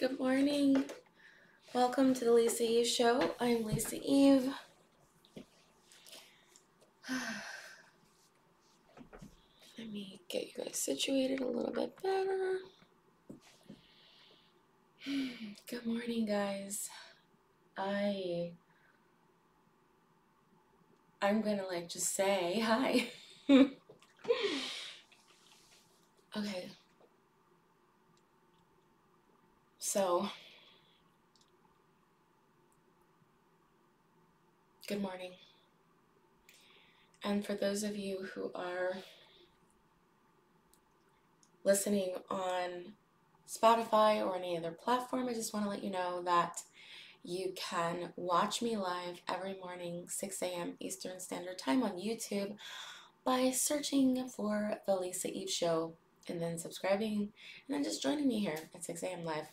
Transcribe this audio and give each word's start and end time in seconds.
Good 0.00 0.18
morning. 0.18 0.84
Welcome 1.74 2.14
to 2.14 2.24
the 2.24 2.32
Lisa 2.32 2.62
Eve 2.62 2.86
Show. 2.86 3.34
I'm 3.38 3.66
Lisa 3.66 3.96
Eve. 4.02 4.50
Let 9.76 9.92
me 9.92 10.18
get 10.30 10.44
you 10.44 10.64
guys 10.64 10.78
situated 10.78 11.40
a 11.40 11.46
little 11.46 11.70
bit 11.70 12.02
better. 12.02 12.60
Good 15.68 15.84
morning, 15.84 16.24
guys. 16.24 16.88
I 17.76 18.52
I'm 21.20 21.42
gonna 21.42 21.66
like 21.66 21.90
just 21.90 22.14
say 22.14 22.58
hi. 22.60 23.06
okay. 26.38 26.70
So, 29.92 30.28
good 34.86 35.02
morning. 35.02 35.32
And 37.24 37.44
for 37.44 37.54
those 37.54 37.82
of 37.82 37.96
you 37.96 38.28
who 38.32 38.52
are 38.54 38.98
listening 41.64 42.14
on 42.30 42.92
Spotify 43.48 44.24
or 44.24 44.36
any 44.36 44.56
other 44.56 44.70
platform, 44.70 45.26
I 45.28 45.34
just 45.34 45.52
want 45.52 45.66
to 45.66 45.70
let 45.70 45.82
you 45.82 45.90
know 45.90 46.22
that 46.22 46.62
you 47.24 47.52
can 47.56 48.12
watch 48.14 48.62
me 48.62 48.76
live 48.76 49.20
every 49.28 49.56
morning, 49.58 50.04
6 50.08 50.42
a.m. 50.42 50.74
Eastern 50.78 51.18
Standard 51.18 51.58
Time 51.58 51.82
on 51.82 51.98
YouTube 51.98 52.54
by 53.24 53.50
searching 53.50 54.28
for 54.28 54.74
The 54.86 54.94
Lisa 54.94 55.26
Eve 55.36 55.50
Show 55.50 55.94
and 56.28 56.40
then 56.40 56.58
subscribing 56.58 57.32
and 57.66 57.74
then 57.74 57.82
just 57.82 58.00
joining 58.00 58.28
me 58.28 58.38
here 58.38 58.54
at 58.72 58.84
6 58.84 59.02
a.m. 59.02 59.24
live. 59.24 59.46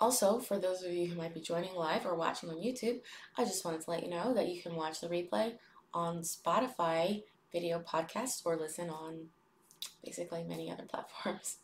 Also, 0.00 0.38
for 0.38 0.58
those 0.58 0.82
of 0.82 0.92
you 0.92 1.06
who 1.06 1.16
might 1.16 1.34
be 1.34 1.40
joining 1.40 1.74
live 1.74 2.06
or 2.06 2.14
watching 2.14 2.48
on 2.50 2.56
YouTube, 2.56 3.00
I 3.36 3.44
just 3.44 3.64
wanted 3.64 3.80
to 3.80 3.90
let 3.90 4.04
you 4.04 4.10
know 4.10 4.32
that 4.32 4.48
you 4.48 4.62
can 4.62 4.76
watch 4.76 5.00
the 5.00 5.08
replay 5.08 5.54
on 5.92 6.18
Spotify 6.18 7.24
video 7.52 7.80
podcasts 7.80 8.42
or 8.44 8.56
listen 8.56 8.90
on 8.90 9.26
basically 10.04 10.44
many 10.44 10.70
other 10.70 10.84
platforms. 10.88 11.56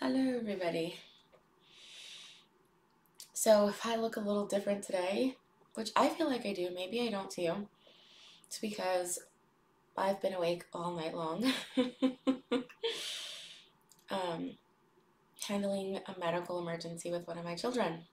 Hello, 0.00 0.38
everybody. 0.38 0.96
So, 3.34 3.68
if 3.68 3.84
I 3.84 3.96
look 3.96 4.16
a 4.16 4.20
little 4.20 4.46
different 4.46 4.82
today, 4.82 5.36
which 5.74 5.90
I 5.94 6.08
feel 6.08 6.30
like 6.30 6.46
I 6.46 6.54
do, 6.54 6.70
maybe 6.74 7.02
I 7.02 7.10
don't 7.10 7.30
too, 7.30 7.68
it's 8.46 8.58
because 8.58 9.18
I've 9.96 10.22
been 10.22 10.32
awake 10.32 10.64
all 10.72 10.94
night 10.96 11.14
long. 11.14 11.52
um, 14.10 14.52
handling 15.44 15.98
a 16.06 16.18
medical 16.18 16.60
emergency 16.60 17.10
with 17.10 17.26
one 17.26 17.38
of 17.38 17.44
my 17.44 17.54
children. 17.54 18.04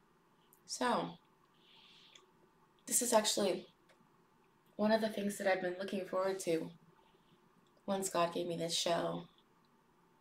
So, 0.65 1.11
this 2.85 3.01
is 3.01 3.13
actually 3.13 3.67
one 4.75 4.91
of 4.91 5.01
the 5.01 5.09
things 5.09 5.37
that 5.37 5.47
I've 5.47 5.61
been 5.61 5.75
looking 5.79 6.05
forward 6.05 6.39
to 6.39 6.69
once 7.85 8.09
God 8.09 8.33
gave 8.33 8.47
me 8.47 8.55
this 8.55 8.73
show 8.73 9.23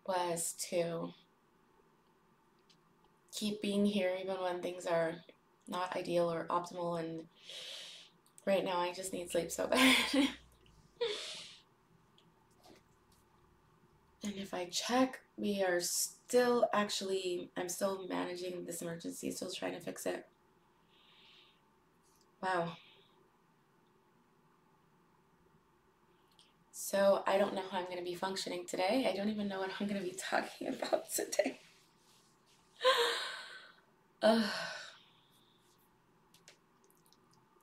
was 0.07 0.55
to 0.71 1.13
keep 3.31 3.63
being 3.63 3.87
here 3.87 4.17
even 4.21 4.37
when 4.41 4.61
things 4.61 4.87
are 4.87 5.15
not 5.69 5.95
ideal 5.95 6.33
or 6.33 6.47
optimal 6.49 6.99
and 6.99 7.25
right 8.47 8.65
now 8.65 8.79
I 8.79 8.93
just 8.93 9.13
need 9.13 9.31
sleep 9.31 9.51
so 9.51 9.67
bad. 9.67 9.97
and 14.25 14.35
if 14.37 14.53
I 14.53 14.67
check, 14.67 15.21
we 15.37 15.63
are 15.63 15.81
still 15.81 16.67
actually, 16.73 17.51
I'm 17.57 17.69
still 17.69 18.07
managing 18.09 18.65
this 18.65 18.83
emergency, 18.83 19.31
still 19.31 19.51
trying 19.51 19.75
to 19.75 19.81
fix 19.81 20.07
it. 20.07 20.27
Wow. 22.43 22.73
So 26.73 27.23
I 27.27 27.39
don't 27.39 27.55
know 27.55 27.65
how 27.71 27.79
I'm 27.79 27.85
going 27.85 27.99
to 27.99 28.05
be 28.05 28.15
functioning 28.15 28.65
today. 28.67 29.09
I 29.13 29.17
don't 29.17 29.29
even 29.29 29.49
know 29.49 29.59
what 29.61 29.71
I'm 29.79 29.87
going 29.87 30.01
to 30.01 30.09
be 30.09 30.17
talking 30.19 30.69
about 30.69 31.11
today. 31.11 31.61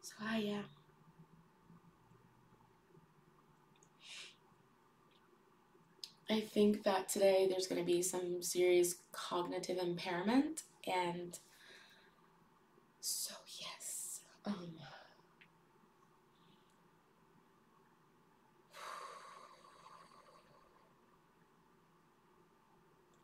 So, 0.02 0.14
hi, 0.20 0.38
yeah. 0.38 0.62
I 6.30 6.40
think 6.40 6.84
that 6.84 7.08
today 7.08 7.48
there's 7.48 7.68
going 7.68 7.80
to 7.80 7.86
be 7.86 8.02
some 8.02 8.42
serious 8.42 8.96
cognitive 9.12 9.78
impairment, 9.78 10.64
and 10.88 11.38
so 13.00 13.36
yes. 13.60 14.22
Um, 14.44 14.72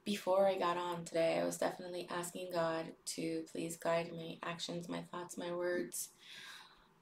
before 0.05 0.47
I 0.47 0.59
got 0.59 0.77
on 0.77 1.03
today, 1.03 1.39
I 1.41 1.43
was 1.43 1.57
definitely 1.57 2.07
asking 2.11 2.51
God 2.53 2.85
to 3.15 3.43
please 3.51 3.77
guide 3.77 4.11
my 4.11 4.37
actions, 4.43 4.87
my 4.87 5.01
thoughts, 5.11 5.39
my 5.39 5.51
words, 5.51 6.09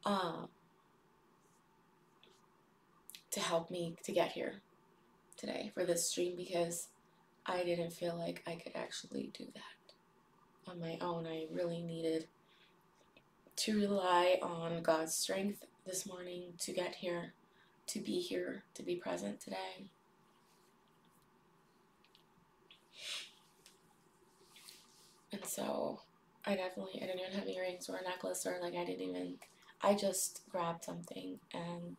uh, 0.06 0.46
to 3.32 3.40
help 3.42 3.70
me 3.70 3.98
to 4.06 4.14
get 4.14 4.32
here 4.32 4.62
today 5.40 5.72
for 5.74 5.86
this 5.86 6.10
stream 6.10 6.36
because 6.36 6.90
I 7.46 7.64
didn't 7.64 7.94
feel 7.94 8.16
like 8.16 8.44
I 8.46 8.56
could 8.56 8.76
actually 8.76 9.32
do 9.38 9.46
that 9.54 10.70
on 10.70 10.80
my 10.80 10.98
own. 11.02 11.26
I 11.26 11.48
really 11.52 11.82
needed 11.82 12.28
to 13.58 13.80
rely 13.80 14.40
on 14.42 14.82
God's 14.84 15.16
strength 15.16 15.66
this 15.86 16.06
morning 16.06 16.54
to 16.60 16.72
get 16.72 16.96
here, 16.96 17.34
to 17.88 18.00
be 18.00 18.20
here, 18.20 18.64
to 18.76 18.84
be 18.84 18.96
present 18.96 19.40
today. 19.40 19.90
And 25.32 25.46
so 25.46 26.02
I 26.46 26.56
definitely, 26.56 27.02
I 27.02 27.08
didn't 27.08 27.22
even 27.22 27.40
have 27.40 27.48
earrings 27.48 27.90
or 27.90 27.98
a 27.98 28.04
necklace 28.04 28.46
or 28.46 28.58
like 28.62 28.76
I 28.76 28.86
didn't 28.86 29.10
even, 29.10 29.36
I 29.82 29.94
just 29.94 30.42
grabbed 30.52 30.84
something 30.84 31.40
and 31.54 31.98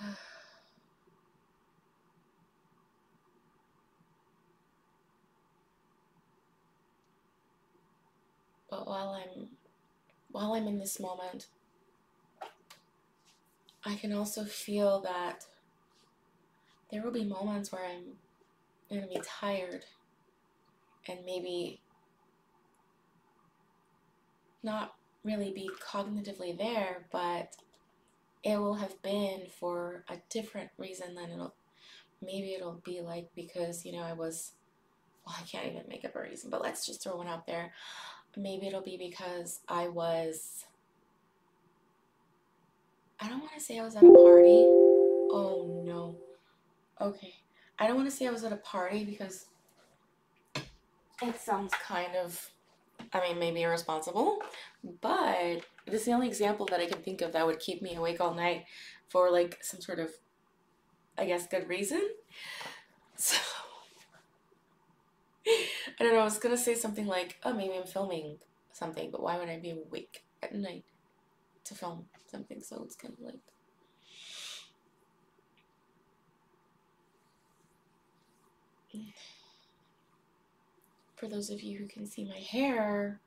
but 8.70 8.86
while 8.86 9.10
I'm 9.10 9.48
while 10.30 10.54
I'm 10.54 10.66
in 10.66 10.78
this 10.78 10.98
moment, 10.98 11.46
I 13.84 13.94
can 13.94 14.12
also 14.12 14.44
feel 14.44 15.00
that 15.02 15.44
there 16.90 17.02
will 17.02 17.12
be 17.12 17.24
moments 17.24 17.70
where 17.70 17.84
I'm 17.84 18.16
going 18.88 19.02
to 19.02 19.08
be 19.08 19.20
tired 19.24 19.84
and 21.08 21.18
maybe 21.24 21.80
not 24.62 24.94
really 25.22 25.52
be 25.52 25.70
cognitively 25.80 26.56
there, 26.56 27.06
but 27.12 27.54
it 28.44 28.58
will 28.58 28.74
have 28.74 29.00
been 29.02 29.46
for 29.58 30.04
a 30.08 30.16
different 30.28 30.70
reason 30.76 31.14
than 31.14 31.30
it'll 31.30 31.54
maybe 32.22 32.52
it'll 32.54 32.80
be 32.84 33.00
like 33.00 33.28
because 33.34 33.84
you 33.84 33.92
know 33.92 34.02
I 34.02 34.12
was 34.12 34.52
well 35.26 35.34
I 35.38 35.42
can't 35.44 35.66
even 35.66 35.84
make 35.88 36.04
up 36.04 36.14
a 36.14 36.20
reason 36.20 36.50
but 36.50 36.62
let's 36.62 36.86
just 36.86 37.02
throw 37.02 37.16
one 37.16 37.26
out 37.26 37.46
there. 37.46 37.72
Maybe 38.36 38.66
it'll 38.66 38.82
be 38.82 38.96
because 38.96 39.60
I 39.68 39.88
was 39.88 40.64
I 43.18 43.28
don't 43.28 43.40
want 43.40 43.54
to 43.54 43.60
say 43.60 43.78
I 43.78 43.84
was 43.84 43.96
at 43.96 44.02
a 44.02 44.10
party. 44.10 44.66
Oh 45.32 45.82
no. 45.84 46.16
Okay. 47.00 47.34
I 47.78 47.86
don't 47.86 47.96
want 47.96 48.10
to 48.10 48.14
say 48.14 48.26
I 48.26 48.30
was 48.30 48.44
at 48.44 48.52
a 48.52 48.56
party 48.56 49.04
because 49.04 49.46
it 51.22 51.40
sounds 51.40 51.72
kind 51.82 52.14
of 52.16 52.50
I 53.12 53.20
mean, 53.20 53.38
maybe 53.38 53.62
irresponsible, 53.62 54.38
but 55.00 55.60
this 55.86 56.00
is 56.00 56.04
the 56.06 56.12
only 56.12 56.28
example 56.28 56.66
that 56.66 56.80
I 56.80 56.86
can 56.86 57.02
think 57.02 57.20
of 57.20 57.32
that 57.32 57.46
would 57.46 57.60
keep 57.60 57.80
me 57.82 57.94
awake 57.94 58.20
all 58.20 58.34
night 58.34 58.64
for 59.08 59.30
like 59.30 59.58
some 59.62 59.80
sort 59.80 60.00
of, 60.00 60.10
I 61.16 61.26
guess, 61.26 61.46
good 61.46 61.68
reason. 61.68 62.02
So, 63.16 63.36
I 65.46 66.02
don't 66.02 66.14
know, 66.14 66.18
I 66.18 66.24
was 66.24 66.38
gonna 66.38 66.56
say 66.56 66.74
something 66.74 67.06
like, 67.06 67.38
oh, 67.44 67.52
maybe 67.52 67.74
I'm 67.74 67.86
filming 67.86 68.38
something, 68.72 69.12
but 69.12 69.22
why 69.22 69.38
would 69.38 69.48
I 69.48 69.60
be 69.60 69.70
awake 69.70 70.24
at 70.42 70.52
night 70.52 70.84
to 71.64 71.74
film 71.74 72.06
something? 72.26 72.60
So 72.60 72.82
it's 72.84 72.96
kind 72.96 73.14
of 73.14 73.24
like. 73.24 73.53
For 81.24 81.30
those 81.30 81.48
of 81.48 81.62
you 81.62 81.78
who 81.78 81.86
can 81.86 82.06
see 82.06 82.24
my 82.24 82.36
hair, 82.36 83.18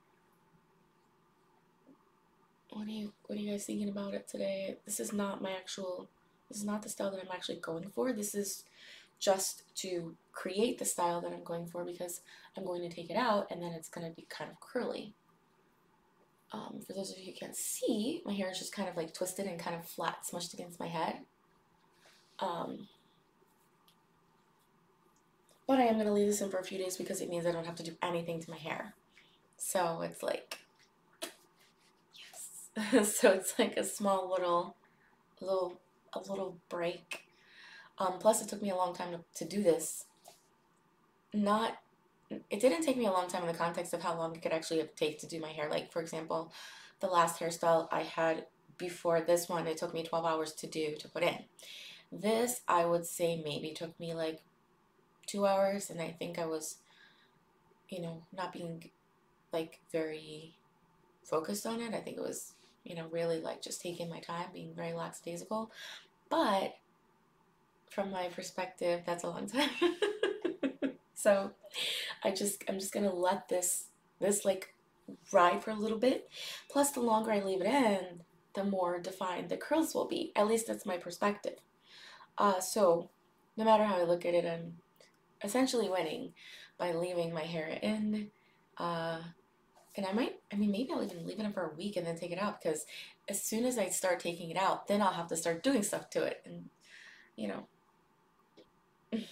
what 2.70 2.88
are 2.88 2.92
you 2.92 3.12
what 3.26 3.38
are 3.38 3.42
you 3.42 3.50
guys 3.50 3.66
thinking 3.66 3.90
about 3.90 4.14
it 4.14 4.28
today? 4.28 4.78
This 4.86 5.00
is 5.00 5.12
not 5.12 5.42
my 5.42 5.52
actual 5.52 6.08
this 6.48 6.60
is 6.60 6.64
not 6.64 6.84
the 6.84 6.90
style 6.90 7.10
that 7.10 7.20
I'm 7.20 7.32
actually 7.34 7.58
going 7.58 7.90
for. 7.90 8.14
This 8.14 8.36
is 8.36 8.66
just 9.20 9.64
to 9.78 10.16
create 10.32 10.78
the 10.78 10.86
style 10.86 11.22
that 11.22 11.34
I'm 11.34 11.44
going 11.44 11.66
for 11.66 11.84
because 11.84 12.22
I'm 12.56 12.66
going 12.66 12.88
to 12.88 12.96
take 12.96 13.10
it 13.10 13.18
out 13.18 13.48
and 13.50 13.64
then 13.64 13.72
it's 13.72 13.90
going 13.90 14.08
to 14.08 14.16
be 14.16 14.28
kind 14.30 14.52
of 14.52 14.60
curly. 14.60 15.14
Um, 16.54 16.80
for 16.86 16.94
those 16.94 17.12
of 17.12 17.18
you 17.18 17.26
who 17.26 17.32
can't 17.34 17.56
see, 17.56 18.22
my 18.26 18.34
hair 18.34 18.52
is 18.52 18.60
just 18.60 18.74
kind 18.74 18.88
of 18.88 18.96
like 18.96 19.12
twisted 19.12 19.48
and 19.48 19.60
kind 19.60 19.76
of 19.76 19.86
flat 19.86 20.18
smushed 20.32 20.54
against 20.54 20.80
my 20.80 20.88
head. 20.88 21.22
Um, 22.40 22.88
but 25.68 25.80
I 25.80 25.84
am 25.84 25.96
going 25.96 26.08
to 26.08 26.14
leave 26.14 26.28
this 26.28 26.42
in 26.42 26.50
for 26.50 26.58
a 26.58 26.64
few 26.64 26.78
days 26.78 26.96
because 26.96 27.22
it 27.22 27.30
means 27.30 27.46
I 27.46 27.52
don't 27.52 27.66
have 27.66 27.76
to 27.76 27.84
do 27.84 27.98
anything 28.02 28.42
to 28.42 28.50
my 28.50 28.58
hair. 28.58 28.94
So 29.58 30.02
it's 30.02 30.24
like, 30.24 30.60
yes. 32.16 33.16
so 33.20 33.32
it's 33.32 33.60
like 33.60 33.76
a 33.76 33.84
small 33.84 34.32
little, 34.32 34.78
little, 35.42 35.80
a 36.14 36.20
little 36.20 36.58
break. 36.70 37.24
Um, 38.00 38.14
plus 38.20 38.42
it 38.42 38.48
took 38.48 38.62
me 38.62 38.70
a 38.70 38.76
long 38.76 38.96
time 38.96 39.12
to, 39.12 39.44
to 39.44 39.50
do 39.50 39.62
this. 39.62 40.06
Not, 41.34 41.78
it 42.30 42.62
didn't 42.62 42.84
take 42.84 42.98
me 42.98 43.06
a 43.06 43.12
long 43.12 43.28
time 43.28 43.42
in 43.42 43.48
the 43.48 43.58
context 43.58 43.94
of 43.94 44.02
how 44.02 44.18
long 44.18 44.34
it 44.36 44.42
could 44.42 44.54
actually 44.54 44.84
take 44.96 45.20
to 45.20 45.28
do 45.28 45.42
my 45.42 45.50
hair. 45.50 45.70
Like 45.70 45.92
for 45.92 46.02
example, 46.02 46.54
the 47.02 47.08
last 47.08 47.40
hairstyle 47.40 47.90
I 47.92 48.04
had 48.04 48.46
before 48.78 49.22
this 49.22 49.50
one, 49.50 49.68
it 49.68 49.78
took 49.78 49.94
me 49.94 50.04
12 50.04 50.26
hours 50.26 50.54
to 50.54 50.68
do, 50.68 50.96
to 51.00 51.10
put 51.10 51.24
in. 51.24 51.40
This, 52.12 52.62
I 52.68 52.86
would 52.86 53.06
say 53.06 53.42
maybe 53.44 53.72
took 53.72 54.00
me 54.00 54.14
like 54.14 54.42
two 55.28 55.46
hours, 55.46 55.90
and 55.90 56.02
I 56.02 56.16
think 56.18 56.40
I 56.40 56.46
was, 56.46 56.78
you 57.90 58.02
know, 58.02 58.24
not 58.36 58.54
being 58.54 58.90
like 59.54 59.80
very 59.92 60.56
focused 61.24 61.66
on 61.66 61.82
it. 61.82 61.94
I 61.94 62.00
think 62.00 62.18
it 62.18 62.24
was, 62.24 62.54
you 62.84 62.96
know, 62.96 63.08
really 63.12 63.40
like 63.40 63.62
just 63.62 63.82
taking 63.82 64.10
my 64.10 64.20
time, 64.20 64.48
being 64.54 64.74
very 64.74 64.94
lackadaisical. 64.94 65.72
But 66.30 66.76
from 67.90 68.12
my 68.12 68.28
perspective, 68.28 69.02
that's 69.06 69.24
a 69.24 69.30
long 69.30 69.48
time. 69.48 69.70
so 71.14 71.52
I 72.24 72.32
just 72.32 72.64
I'm 72.68 72.80
just 72.80 72.94
gonna 72.94 73.14
let 73.14 73.50
this 73.50 73.86
this 74.20 74.46
like 74.46 74.74
ride 75.32 75.64
for 75.64 75.72
a 75.72 75.76
little 75.76 76.00
bit. 76.00 76.30
Plus 76.70 76.92
the 76.92 77.02
longer 77.02 77.32
I 77.32 77.40
leave 77.40 77.62
it 77.62 77.68
in, 77.68 78.22
the 78.54 78.64
more 78.64 79.00
defined 79.00 79.50
the 79.50 79.58
curls 79.58 79.94
will 79.94 80.08
be. 80.08 80.32
At 80.36 80.48
least 80.48 80.68
that's 80.68 80.86
my 80.86 80.98
perspective. 80.98 81.60
Uh, 82.38 82.60
so 82.60 83.10
no 83.56 83.66
matter 83.66 83.84
how 83.84 83.98
I 83.98 84.04
look 84.04 84.26
at 84.26 84.34
it, 84.34 84.46
I'm 84.46 84.76
essentially 85.44 85.90
winning 85.90 86.34
by 86.78 86.94
leaving 86.94 87.34
my 87.34 87.44
hair 87.44 87.78
in. 87.82 88.30
Uh, 88.78 89.20
and 89.96 90.06
I 90.06 90.12
might, 90.12 90.36
I 90.54 90.56
mean, 90.56 90.72
maybe 90.72 90.92
I'll 90.92 91.04
even 91.04 91.26
leave 91.26 91.40
it 91.40 91.46
in 91.46 91.54
for 91.54 91.66
a 91.66 91.76
week 91.76 91.98
and 91.98 92.06
then 92.06 92.18
take 92.18 92.32
it 92.32 92.40
out 92.40 92.62
because 92.62 92.86
as 93.28 93.42
soon 93.42 93.66
as 93.66 93.78
I 93.78 93.90
start 93.90 94.20
taking 94.20 94.52
it 94.52 94.58
out, 94.58 94.88
then 94.88 95.02
I'll 95.02 95.14
have 95.14 95.28
to 95.28 95.36
start 95.36 95.64
doing 95.64 95.82
stuff 95.84 96.10
to 96.12 96.24
it. 96.24 96.42
And, 96.46 96.70
you 97.36 97.48
know, 97.48 97.68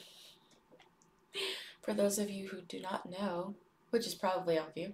for 1.81 1.94
those 1.94 2.18
of 2.18 2.31
you 2.31 2.48
who 2.48 2.62
do 2.62 2.80
not 2.81 3.10
know, 3.10 3.56
which 3.92 4.07
is 4.07 4.16
probably 4.16 4.57
all 4.57 4.68
of 4.68 4.75
you, 4.75 4.94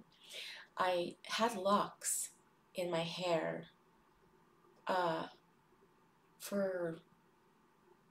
I 0.76 1.16
had 1.24 1.56
locks 1.56 2.30
in 2.74 2.90
my 2.90 3.00
hair 3.00 3.66
uh, 4.86 5.24
for, 6.38 6.98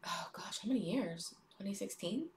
oh 0.06 0.28
gosh, 0.34 0.60
how 0.64 0.68
many 0.68 0.80
years? 0.80 1.36
2016? 1.60 2.28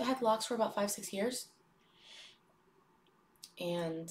So 0.00 0.06
I 0.06 0.08
had 0.08 0.22
locks 0.22 0.46
for 0.46 0.54
about 0.54 0.74
five, 0.74 0.90
six 0.90 1.12
years. 1.12 1.48
And 3.60 4.10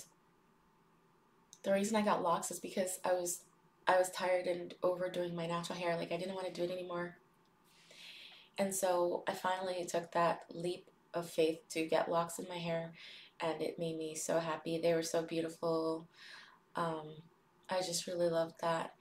the 1.63 1.73
reason 1.73 1.95
I 1.95 2.03
got 2.03 2.21
locks 2.21 2.51
is 2.51 2.59
because 2.59 2.99
I 3.03 3.13
was 3.13 3.41
I 3.87 3.97
was 3.97 4.11
tired 4.11 4.45
and 4.45 4.71
overdoing 4.83 5.35
my 5.35 5.47
natural 5.47 5.79
hair. 5.79 5.97
Like 5.97 6.11
I 6.11 6.17
didn't 6.17 6.35
want 6.35 6.45
to 6.45 6.53
do 6.53 6.61
it 6.61 6.69
anymore. 6.69 7.17
And 8.59 8.75
so 8.75 9.23
I 9.27 9.33
finally 9.33 9.83
took 9.89 10.11
that 10.11 10.41
leap 10.53 10.85
of 11.15 11.27
faith 11.27 11.67
to 11.69 11.87
get 11.87 12.11
locks 12.11 12.37
in 12.37 12.45
my 12.47 12.59
hair 12.59 12.93
and 13.39 13.59
it 13.59 13.79
made 13.79 13.97
me 13.97 14.13
so 14.13 14.37
happy. 14.37 14.77
They 14.77 14.93
were 14.93 15.01
so 15.01 15.23
beautiful. 15.23 16.07
Um, 16.75 17.15
I 17.67 17.79
just 17.79 18.05
really 18.05 18.29
loved 18.29 18.61
that. 18.61 18.93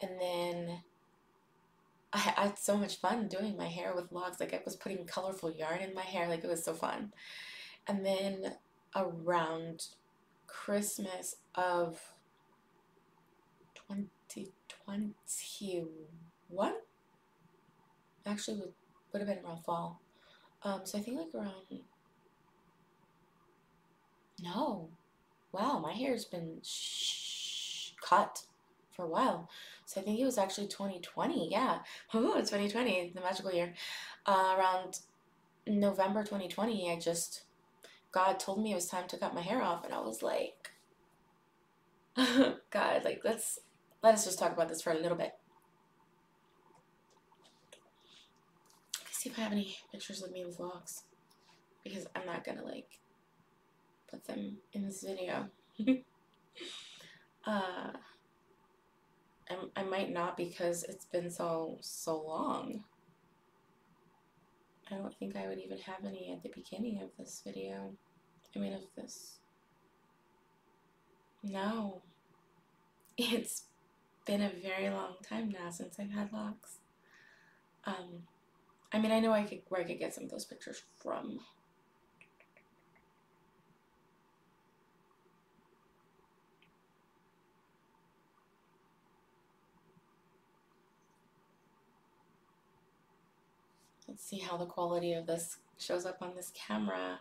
And 0.00 0.20
then 0.20 0.80
I, 2.12 2.18
had 2.18 2.58
so 2.58 2.76
much 2.76 3.00
fun 3.00 3.28
doing 3.28 3.56
my 3.56 3.68
hair 3.68 3.94
with 3.94 4.12
locks. 4.12 4.40
Like 4.40 4.52
I 4.52 4.60
was 4.64 4.76
putting 4.76 5.06
colorful 5.06 5.50
yarn 5.50 5.80
in 5.80 5.94
my 5.94 6.02
hair. 6.02 6.28
Like 6.28 6.44
it 6.44 6.50
was 6.50 6.64
so 6.64 6.74
fun. 6.74 7.12
And 7.86 8.04
then 8.04 8.56
around 8.94 9.86
Christmas 10.46 11.36
of 11.54 11.98
2021, 13.74 16.72
actually 18.26 18.58
would, 18.58 18.72
would 19.12 19.20
have 19.20 19.28
been 19.28 19.44
around 19.44 19.64
fall. 19.64 20.00
Um, 20.62 20.82
so 20.84 20.98
I 20.98 21.00
think 21.00 21.18
like 21.18 21.34
around, 21.34 21.80
no, 24.40 24.90
wow, 25.52 25.80
my 25.82 25.92
hair's 25.92 26.24
been 26.24 26.60
cut 28.00 28.46
for 28.90 29.04
a 29.04 29.08
while. 29.08 29.48
So 29.92 30.00
I 30.00 30.04
think 30.04 30.18
it 30.18 30.24
was 30.24 30.38
actually 30.38 30.68
2020. 30.68 31.50
Yeah. 31.50 31.80
Ooh, 32.14 32.32
2020, 32.32 33.12
the 33.14 33.20
magical 33.20 33.52
year. 33.52 33.74
Uh, 34.24 34.56
around 34.58 35.00
November 35.66 36.22
2020, 36.22 36.90
I 36.90 36.98
just, 36.98 37.42
God 38.10 38.40
told 38.40 38.62
me 38.62 38.72
it 38.72 38.76
was 38.76 38.86
time 38.86 39.06
to 39.08 39.18
cut 39.18 39.34
my 39.34 39.42
hair 39.42 39.60
off. 39.60 39.84
And 39.84 39.92
I 39.92 40.00
was 40.00 40.22
like, 40.22 40.70
God, 42.16 43.04
like, 43.04 43.20
let's, 43.22 43.58
let 44.02 44.14
us 44.14 44.24
just 44.24 44.38
talk 44.38 44.52
about 44.52 44.70
this 44.70 44.80
for 44.80 44.92
a 44.92 44.98
little 44.98 45.18
bit. 45.18 45.32
Let's 49.04 49.18
see 49.18 49.28
if 49.28 49.38
I 49.38 49.42
have 49.42 49.52
any 49.52 49.76
pictures 49.92 50.22
of 50.22 50.32
me 50.32 50.46
with 50.46 50.58
locks. 50.58 51.02
Because 51.84 52.06
I'm 52.16 52.24
not 52.24 52.44
going 52.44 52.56
to, 52.56 52.64
like, 52.64 52.98
put 54.10 54.24
them 54.24 54.56
in 54.72 54.86
this 54.86 55.02
video. 55.02 55.48
uh, 57.46 57.90
I, 59.52 59.80
I 59.80 59.84
might 59.84 60.12
not 60.12 60.36
because 60.36 60.84
it's 60.84 61.04
been 61.04 61.30
so 61.30 61.78
so 61.80 62.20
long. 62.20 62.84
I 64.90 64.96
don't 64.96 65.16
think 65.18 65.36
I 65.36 65.48
would 65.48 65.58
even 65.58 65.78
have 65.78 66.04
any 66.04 66.32
at 66.32 66.42
the 66.42 66.50
beginning 66.54 67.00
of 67.02 67.10
this 67.18 67.42
video. 67.44 67.92
I 68.54 68.58
mean, 68.58 68.74
of 68.74 68.82
this. 68.96 69.38
No. 71.42 72.02
It's 73.16 73.64
been 74.26 74.42
a 74.42 74.52
very 74.62 74.90
long 74.90 75.14
time 75.26 75.50
now 75.50 75.70
since 75.70 75.96
I've 75.98 76.10
had 76.10 76.32
locks. 76.32 76.78
Um, 77.84 78.24
I 78.92 78.98
mean, 78.98 79.12
I 79.12 79.20
know 79.20 79.32
I 79.32 79.44
could 79.44 79.62
where 79.68 79.80
I 79.80 79.84
could 79.84 79.98
get 79.98 80.14
some 80.14 80.24
of 80.24 80.30
those 80.30 80.44
pictures 80.44 80.82
from. 81.02 81.40
Let's 94.12 94.26
see 94.26 94.40
how 94.40 94.58
the 94.58 94.66
quality 94.66 95.14
of 95.14 95.26
this 95.26 95.56
shows 95.78 96.04
up 96.04 96.18
on 96.20 96.34
this 96.36 96.52
camera. 96.54 97.20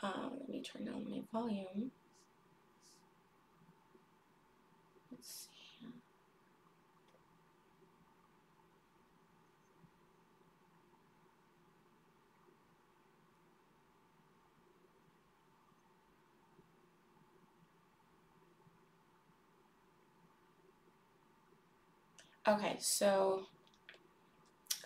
Um, 0.00 0.32
let 0.38 0.50
me 0.50 0.60
turn 0.60 0.84
down 0.84 1.02
my 1.08 1.22
volume. 1.32 1.92
Let's 5.10 5.48
see 5.48 5.86
Okay, 22.46 22.76
so 22.78 23.44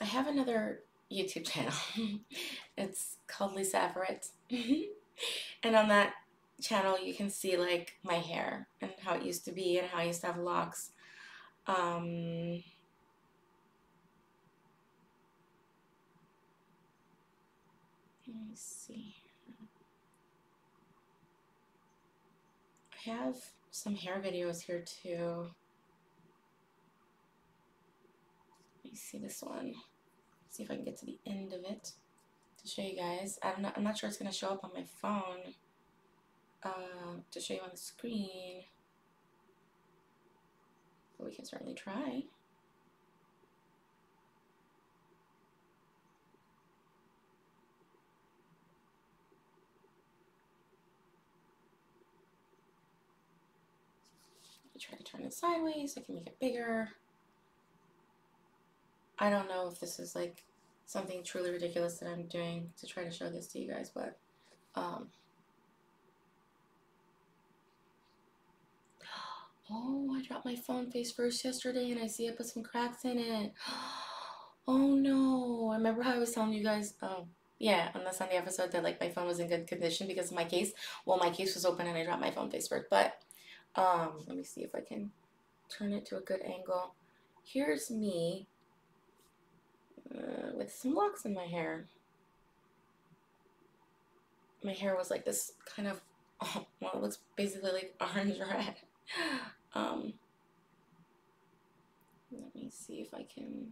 I 0.00 0.04
have 0.04 0.28
another 0.28 0.82
YouTube 1.12 1.46
channel. 1.46 1.72
it's 2.76 3.16
called 3.26 3.54
Lisa 3.54 3.82
Everett. 3.82 4.28
and 5.62 5.76
on 5.76 5.88
that 5.88 6.14
channel 6.60 6.98
you 6.98 7.14
can 7.14 7.30
see 7.30 7.56
like 7.56 7.94
my 8.02 8.14
hair 8.14 8.66
and 8.80 8.90
how 9.02 9.14
it 9.14 9.22
used 9.22 9.44
to 9.44 9.52
be 9.52 9.78
and 9.78 9.88
how 9.88 9.98
I 9.98 10.04
used 10.04 10.20
to 10.22 10.26
have 10.26 10.38
locks. 10.38 10.90
Um, 11.66 12.62
let 18.26 18.36
me 18.36 18.54
see. 18.54 19.14
I 23.06 23.10
have 23.10 23.36
some 23.70 23.94
hair 23.94 24.20
videos 24.24 24.62
here 24.62 24.82
too. 25.02 25.50
Let 28.84 28.92
me 28.92 28.94
see 28.94 29.18
this 29.18 29.42
one 29.42 29.74
see 30.58 30.64
if 30.64 30.70
I 30.72 30.74
can 30.74 30.84
get 30.84 30.96
to 30.98 31.06
the 31.06 31.18
end 31.24 31.52
of 31.52 31.60
it 31.60 31.92
to 32.60 32.68
show 32.68 32.82
you 32.82 32.96
guys. 32.96 33.38
I'm 33.44 33.62
not, 33.62 33.74
I'm 33.76 33.84
not 33.84 33.96
sure 33.96 34.08
it's 34.08 34.18
going 34.18 34.30
to 34.30 34.36
show 34.36 34.48
up 34.48 34.64
on 34.64 34.70
my 34.74 34.82
phone 35.00 35.54
uh, 36.64 37.20
to 37.30 37.40
show 37.40 37.54
you 37.54 37.60
on 37.60 37.70
the 37.70 37.78
screen. 37.78 38.62
But 41.16 41.28
we 41.28 41.34
can 41.34 41.44
certainly 41.44 41.74
try. 41.74 42.24
try 54.80 54.96
to 54.96 55.02
turn 55.02 55.22
it 55.22 55.34
sideways. 55.34 55.94
I 55.98 56.02
can 56.02 56.14
make 56.14 56.28
it 56.28 56.38
bigger. 56.40 56.90
I 59.18 59.28
don't 59.28 59.48
know 59.48 59.68
if 59.72 59.80
this 59.80 59.98
is 59.98 60.14
like 60.14 60.44
something 60.88 61.22
truly 61.22 61.50
ridiculous 61.50 61.98
that 61.98 62.08
I'm 62.08 62.24
doing 62.24 62.70
to 62.80 62.86
try 62.86 63.04
to 63.04 63.10
show 63.10 63.28
this 63.28 63.46
to 63.48 63.60
you 63.60 63.70
guys, 63.70 63.90
but 63.94 64.16
um, 64.74 65.08
oh, 69.70 70.16
I 70.16 70.22
dropped 70.26 70.46
my 70.46 70.56
phone 70.56 70.90
face 70.90 71.12
first 71.12 71.44
yesterday 71.44 71.90
and 71.90 72.00
I 72.00 72.06
see 72.06 72.26
I 72.26 72.32
put 72.32 72.46
some 72.46 72.62
cracks 72.64 73.04
in 73.04 73.18
it. 73.18 73.52
Oh 74.70 74.94
no, 74.94 75.70
I 75.70 75.76
remember 75.76 76.02
how 76.02 76.12
I 76.12 76.18
was 76.18 76.32
telling 76.32 76.52
you 76.52 76.62
guys, 76.62 76.92
um, 77.00 77.30
yeah, 77.58 77.88
on 77.94 78.04
the 78.04 78.12
Sunday 78.12 78.36
episode 78.36 78.70
that 78.72 78.82
like 78.84 79.00
my 79.00 79.08
phone 79.08 79.26
was 79.26 79.38
in 79.38 79.48
good 79.48 79.66
condition 79.66 80.06
because 80.06 80.30
of 80.30 80.36
my 80.36 80.44
case. 80.44 80.72
Well, 81.06 81.16
my 81.16 81.30
case 81.30 81.54
was 81.54 81.64
open 81.64 81.86
and 81.86 81.96
I 81.96 82.04
dropped 82.04 82.20
my 82.20 82.30
phone 82.30 82.50
face 82.50 82.68
first, 82.68 82.84
but 82.90 83.16
um, 83.76 84.24
let 84.26 84.36
me 84.36 84.44
see 84.44 84.60
if 84.60 84.74
I 84.74 84.80
can 84.80 85.10
turn 85.70 85.94
it 85.94 86.04
to 86.08 86.18
a 86.18 86.20
good 86.20 86.42
angle. 86.42 86.92
Here's 87.46 87.90
me 87.90 88.46
uh, 90.14 90.56
with 90.56 90.72
some 90.72 90.94
locks 90.94 91.24
in 91.24 91.34
my 91.34 91.44
hair. 91.44 91.86
My 94.62 94.72
hair 94.72 94.96
was 94.96 95.10
like 95.10 95.24
this 95.24 95.52
kind 95.74 95.88
of, 95.88 96.00
well, 96.80 96.92
it 96.94 97.02
looks 97.02 97.18
basically 97.36 97.72
like 97.72 97.94
orange 98.00 98.38
red. 98.38 98.74
Um, 99.74 100.14
let 102.32 102.54
me 102.54 102.70
see 102.70 103.00
if 103.00 103.14
I 103.14 103.24
can, 103.32 103.68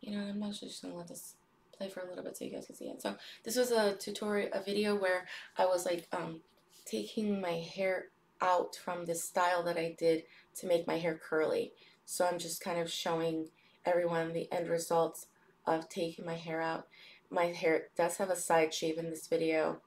you 0.00 0.16
know, 0.16 0.24
I'm 0.24 0.42
actually 0.42 0.68
just 0.68 0.82
to 0.82 0.88
let 0.88 1.08
this 1.08 1.34
play 1.76 1.88
for 1.88 2.00
a 2.00 2.08
little 2.08 2.24
bit 2.24 2.36
so 2.36 2.44
you 2.44 2.50
guys 2.50 2.66
can 2.66 2.76
see 2.76 2.86
it. 2.86 3.00
So 3.00 3.14
this 3.44 3.56
was 3.56 3.70
a 3.70 3.94
tutorial, 3.94 4.50
a 4.52 4.62
video 4.62 4.94
where 4.94 5.26
I 5.56 5.64
was 5.66 5.86
like 5.86 6.06
um, 6.12 6.40
taking 6.84 7.40
my 7.40 7.64
hair 7.74 8.06
out 8.42 8.76
from 8.76 9.04
the 9.04 9.14
style 9.14 9.62
that 9.64 9.76
I 9.76 9.94
did 9.98 10.24
to 10.56 10.66
make 10.66 10.86
my 10.86 10.98
hair 10.98 11.18
curly. 11.22 11.72
So 12.10 12.26
I'm 12.26 12.40
just 12.40 12.60
kind 12.60 12.80
of 12.80 12.90
showing 12.90 13.50
everyone 13.86 14.32
the 14.32 14.50
end 14.50 14.68
results 14.68 15.28
of 15.64 15.88
taking 15.88 16.26
my 16.26 16.34
hair 16.34 16.60
out. 16.60 16.88
My 17.30 17.44
hair 17.44 17.84
does 17.96 18.16
have 18.16 18.30
a 18.30 18.36
side 18.36 18.74
shave 18.74 18.98
in 18.98 19.10
this 19.10 19.28
video. 19.28 19.80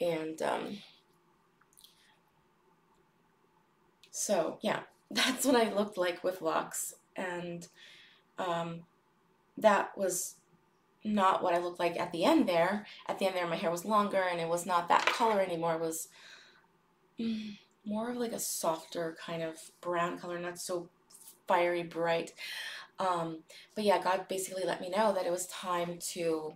And 0.00 0.42
um, 0.42 0.78
so 4.10 4.58
yeah, 4.62 4.80
that's 5.12 5.46
what 5.46 5.54
I 5.54 5.72
looked 5.72 5.96
like 5.96 6.24
with 6.24 6.42
locks. 6.42 6.94
And 7.14 7.68
um, 8.36 8.80
that 9.56 9.96
was 9.96 10.34
not 11.04 11.44
what 11.44 11.54
I 11.54 11.58
looked 11.58 11.78
like 11.78 12.00
at 12.00 12.10
the 12.10 12.24
end 12.24 12.48
there. 12.48 12.84
At 13.06 13.20
the 13.20 13.26
end 13.26 13.36
there, 13.36 13.46
my 13.46 13.54
hair 13.54 13.70
was 13.70 13.84
longer 13.84 14.24
and 14.28 14.40
it 14.40 14.48
was 14.48 14.66
not 14.66 14.88
that 14.88 15.06
color 15.06 15.40
anymore. 15.40 15.74
It 15.74 15.80
was 15.82 16.08
mm, 17.18 17.56
more 17.86 18.10
of 18.10 18.16
like 18.16 18.32
a 18.32 18.40
softer 18.40 19.16
kind 19.24 19.44
of 19.44 19.56
brown 19.80 20.18
color, 20.18 20.40
not 20.40 20.58
so 20.58 20.88
fiery 21.48 21.82
bright. 21.82 22.32
Um, 22.98 23.38
but 23.74 23.84
yeah, 23.84 24.02
God 24.02 24.28
basically 24.28 24.64
let 24.64 24.80
me 24.80 24.90
know 24.90 25.12
that 25.12 25.26
it 25.26 25.32
was 25.32 25.46
time 25.46 25.98
to 26.12 26.54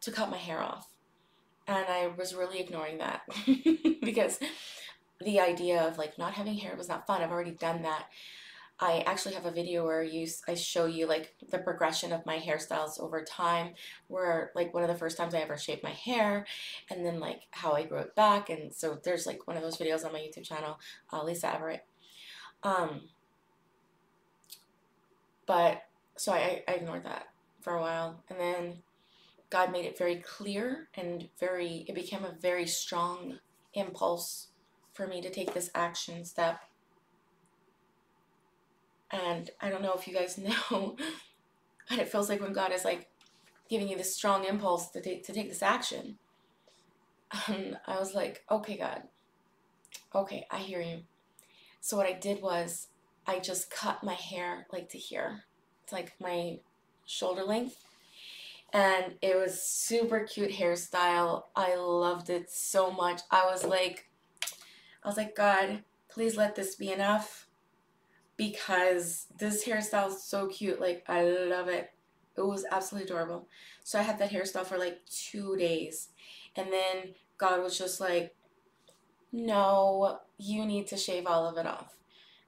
to 0.00 0.10
cut 0.10 0.30
my 0.30 0.36
hair 0.36 0.60
off. 0.60 0.88
And 1.66 1.86
I 1.88 2.08
was 2.08 2.34
really 2.34 2.60
ignoring 2.60 2.98
that 2.98 3.22
because 4.02 4.38
the 5.20 5.40
idea 5.40 5.82
of 5.82 5.96
like 5.96 6.18
not 6.18 6.34
having 6.34 6.54
hair 6.54 6.76
was 6.76 6.88
not 6.88 7.06
fun. 7.06 7.22
I've 7.22 7.32
already 7.32 7.52
done 7.52 7.82
that. 7.82 8.06
I 8.80 9.04
actually 9.06 9.34
have 9.34 9.46
a 9.46 9.52
video 9.52 9.84
where 9.84 10.02
you 10.02 10.26
I 10.48 10.54
show 10.54 10.86
you 10.86 11.06
like 11.06 11.34
the 11.48 11.58
progression 11.58 12.12
of 12.12 12.26
my 12.26 12.38
hairstyles 12.38 13.00
over 13.00 13.22
time 13.22 13.74
where 14.08 14.50
like 14.54 14.74
one 14.74 14.82
of 14.82 14.88
the 14.88 14.96
first 14.96 15.16
times 15.16 15.32
I 15.32 15.38
ever 15.38 15.56
shaved 15.56 15.84
my 15.84 15.90
hair 15.92 16.44
and 16.90 17.06
then 17.06 17.20
like 17.20 17.42
how 17.52 17.72
I 17.72 17.84
grew 17.84 17.98
it 17.98 18.16
back 18.16 18.50
and 18.50 18.74
so 18.74 18.98
there's 19.04 19.26
like 19.26 19.46
one 19.46 19.56
of 19.56 19.62
those 19.62 19.78
videos 19.78 20.04
on 20.04 20.12
my 20.12 20.18
YouTube 20.18 20.42
channel 20.42 20.80
uh, 21.12 21.22
Lisa 21.22 21.54
Everett 21.54 21.86
um 22.64 23.02
but 25.46 25.82
so 26.16 26.32
I, 26.32 26.62
I 26.68 26.72
ignored 26.72 27.04
that 27.04 27.28
for 27.60 27.74
a 27.74 27.80
while 27.80 28.22
and 28.28 28.38
then 28.38 28.74
God 29.50 29.72
made 29.72 29.84
it 29.84 29.98
very 29.98 30.16
clear 30.16 30.88
and 30.94 31.28
very 31.38 31.84
it 31.88 31.94
became 31.94 32.24
a 32.24 32.34
very 32.40 32.66
strong 32.66 33.38
impulse 33.74 34.48
for 34.92 35.06
me 35.06 35.20
to 35.22 35.30
take 35.30 35.54
this 35.54 35.70
action 35.74 36.24
step 36.24 36.60
and 39.10 39.50
I 39.60 39.70
don't 39.70 39.82
know 39.82 39.94
if 39.94 40.06
you 40.06 40.14
guys 40.14 40.38
know 40.70 40.96
but 41.88 41.98
it 41.98 42.08
feels 42.08 42.28
like 42.28 42.40
when 42.40 42.52
God 42.52 42.72
is 42.72 42.84
like 42.84 43.08
giving 43.68 43.88
you 43.88 43.96
this 43.96 44.14
strong 44.14 44.44
impulse 44.44 44.90
to 44.90 45.00
take 45.00 45.24
to 45.26 45.32
take 45.32 45.48
this 45.48 45.62
action. 45.62 46.18
And 47.48 47.78
I 47.86 47.98
was 47.98 48.14
like, 48.14 48.44
okay, 48.50 48.76
God, 48.76 49.02
okay, 50.14 50.46
I 50.50 50.58
hear 50.58 50.80
you. 50.80 51.00
So 51.80 51.96
what 51.96 52.06
I 52.06 52.12
did 52.12 52.40
was 52.40 52.88
I 53.26 53.38
just 53.38 53.70
cut 53.70 54.02
my 54.02 54.14
hair 54.14 54.66
like 54.72 54.88
to 54.90 54.98
here. 54.98 55.44
It's 55.82 55.92
like 55.92 56.12
my 56.20 56.58
shoulder 57.06 57.44
length. 57.44 57.76
And 58.72 59.14
it 59.22 59.36
was 59.36 59.62
super 59.62 60.20
cute 60.20 60.50
hairstyle. 60.50 61.44
I 61.54 61.76
loved 61.76 62.28
it 62.28 62.50
so 62.50 62.90
much. 62.90 63.20
I 63.30 63.46
was 63.46 63.64
like, 63.64 64.08
I 65.02 65.08
was 65.08 65.16
like, 65.16 65.36
God, 65.36 65.84
please 66.08 66.36
let 66.36 66.56
this 66.56 66.74
be 66.74 66.90
enough 66.90 67.46
because 68.36 69.26
this 69.38 69.64
hairstyle 69.64 70.08
is 70.08 70.24
so 70.24 70.48
cute. 70.48 70.80
Like, 70.80 71.04
I 71.08 71.22
love 71.22 71.68
it. 71.68 71.92
It 72.36 72.44
was 72.44 72.64
absolutely 72.70 73.06
adorable. 73.06 73.46
So 73.84 73.98
I 73.98 74.02
had 74.02 74.18
that 74.18 74.32
hairstyle 74.32 74.66
for 74.66 74.78
like 74.78 75.00
two 75.06 75.56
days. 75.56 76.08
And 76.56 76.72
then 76.72 77.14
God 77.38 77.62
was 77.62 77.78
just 77.78 78.00
like, 78.00 78.34
no, 79.30 80.18
you 80.38 80.64
need 80.64 80.88
to 80.88 80.96
shave 80.96 81.26
all 81.26 81.46
of 81.46 81.58
it 81.58 81.66
off. 81.66 81.94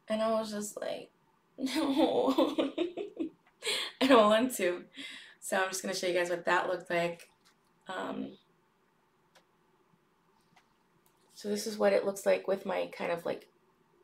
And 0.08 0.22
I 0.22 0.30
was 0.30 0.50
just 0.50 0.80
like, 0.80 1.10
no, 1.58 2.54
I 4.00 4.06
don't 4.06 4.30
want 4.30 4.54
to. 4.56 4.84
So 5.40 5.56
I'm 5.56 5.68
just 5.68 5.82
going 5.82 5.94
to 5.94 5.98
show 5.98 6.06
you 6.06 6.14
guys 6.14 6.30
what 6.30 6.44
that 6.46 6.68
looked 6.68 6.90
like. 6.90 7.28
Um, 7.88 8.32
so 11.34 11.48
this 11.48 11.66
is 11.66 11.78
what 11.78 11.92
it 11.92 12.04
looks 12.04 12.26
like 12.26 12.48
with 12.48 12.66
my 12.66 12.90
kind 12.96 13.12
of 13.12 13.24
like 13.24 13.48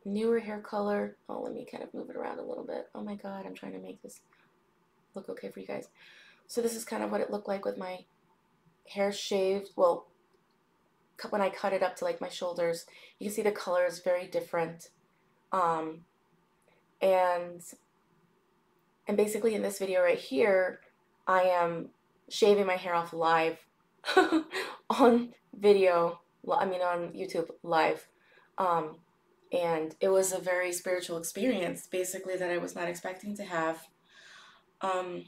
newer 0.05 0.39
hair 0.39 0.61
color. 0.61 1.17
Oh, 1.29 1.41
let 1.41 1.53
me 1.53 1.67
kind 1.71 1.83
of 1.83 1.93
move 1.95 2.11
it 2.11 2.17
around 2.17 2.39
a 2.39 2.45
little 2.45 2.65
bit. 2.65 2.89
Oh 2.95 3.03
my 3.03 3.15
god, 3.15 3.45
I'm 3.47 3.55
trying 3.55 3.73
to 3.73 3.79
make 3.79 4.03
this 4.03 4.21
look 5.15 5.29
okay 5.29 5.51
for 5.51 5.61
you 5.61 5.67
guys. 5.67 5.89
So 6.47 6.61
this 6.61 6.77
is 6.77 6.85
kind 6.85 7.03
of 7.03 7.11
what 7.11 7.21
it 7.21 7.31
looked 7.31 7.49
like 7.49 7.65
with 7.65 7.79
my 7.79 8.05
hair 8.89 9.13
shaved. 9.13 9.71
Well, 9.77 10.07
when 11.31 11.43
I 11.43 11.51
cut 11.51 11.73
it 11.73 11.83
up 11.83 11.97
to 11.97 12.05
like 12.05 12.21
my 12.21 12.29
shoulders, 12.29 12.87
you 13.19 13.27
can 13.29 13.35
see 13.35 13.43
the 13.43 13.53
color 13.53 13.87
is 13.87 14.01
very 14.01 14.27
different. 14.27 14.91
Um, 15.53 16.05
and 17.01 17.63
and 19.07 19.17
basically 19.17 19.55
in 19.55 19.63
this 19.63 19.79
video 19.79 20.03
right 20.03 20.19
here, 20.19 20.81
I 21.27 21.43
am 21.43 21.91
shaving 22.29 22.67
my 22.67 22.77
hair 22.77 22.95
off 22.95 23.13
live 23.13 23.59
on 24.91 25.35
video. 25.55 26.21
I 26.51 26.65
mean 26.65 26.81
on 26.81 27.13
YouTube 27.13 27.51
live. 27.63 28.09
Um, 28.59 28.97
and 29.53 29.95
it 30.01 30.09
was 30.09 30.33
a 30.33 30.39
very 30.39 30.73
spiritual 30.73 31.19
experience 31.19 31.87
basically 31.87 32.37
that 32.37 32.51
i 32.51 32.59
was 32.59 32.75
not 32.75 32.89
expecting 32.89 33.37
to 33.37 33.45
have 33.45 33.87
um 34.81 35.25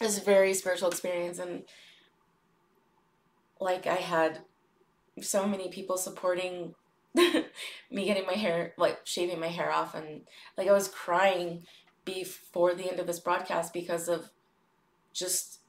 it 0.00 0.04
was 0.04 0.18
a 0.18 0.24
very 0.24 0.52
spiritual 0.52 0.88
experience 0.88 1.38
and 1.38 1.62
like 3.60 3.86
i 3.86 3.94
had 3.94 4.40
so 5.20 5.46
many 5.46 5.68
people 5.68 5.96
supporting 5.96 6.74
me 7.90 8.04
getting 8.04 8.26
my 8.26 8.34
hair 8.34 8.72
like 8.78 9.00
shaving 9.04 9.38
my 9.38 9.48
hair 9.48 9.70
off 9.70 9.94
and 9.94 10.22
like 10.56 10.68
i 10.68 10.72
was 10.72 10.88
crying 10.88 11.62
before 12.04 12.74
the 12.74 12.90
end 12.90 12.98
of 12.98 13.06
this 13.06 13.20
broadcast 13.20 13.72
because 13.72 14.08
of 14.08 14.30
just 15.12 15.60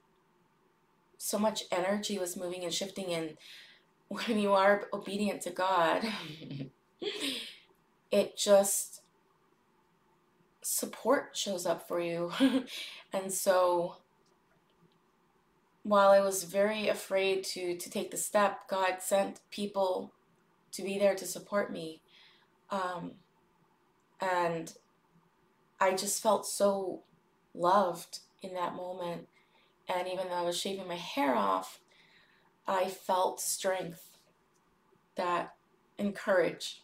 so 1.18 1.38
much 1.38 1.64
energy 1.72 2.18
was 2.18 2.38
moving 2.38 2.64
and 2.64 2.74
shifting 2.74 3.14
and 3.14 3.38
when 4.08 4.40
you 4.40 4.54
are 4.54 4.88
obedient 4.94 5.42
to 5.42 5.50
god 5.50 6.04
it 8.12 8.38
just 8.38 9.02
support 10.64 11.36
shows 11.36 11.66
up 11.66 11.88
for 11.88 12.00
you. 12.00 12.32
and 13.14 13.32
so 13.32 13.98
while 15.84 16.10
I 16.10 16.22
was 16.22 16.46
very 16.46 16.88
afraid 16.88 17.44
to 17.46 17.76
to 17.78 17.90
take 17.90 18.12
the 18.12 18.18
step, 18.18 18.68
God 18.70 18.98
sent 19.00 19.42
people 19.52 20.14
to 20.74 20.84
be 20.84 21.00
there 21.00 21.16
to 21.16 21.26
support 21.26 21.72
me. 21.72 22.02
Um, 22.70 23.14
and 24.20 24.74
I 25.80 25.94
just 25.94 26.22
felt 26.22 26.46
so 26.46 27.04
loved 27.54 28.20
in 28.42 28.54
that 28.56 28.76
moment. 28.76 29.28
And 29.88 30.08
even 30.08 30.28
though 30.28 30.36
I 30.36 30.42
was 30.42 30.58
shaving 30.58 30.88
my 30.88 30.96
hair 30.96 31.36
off, 31.36 31.80
I 32.68 32.86
felt 32.86 33.42
strength 33.42 34.18
that 35.16 35.54
and 36.00 36.16
courage 36.16 36.82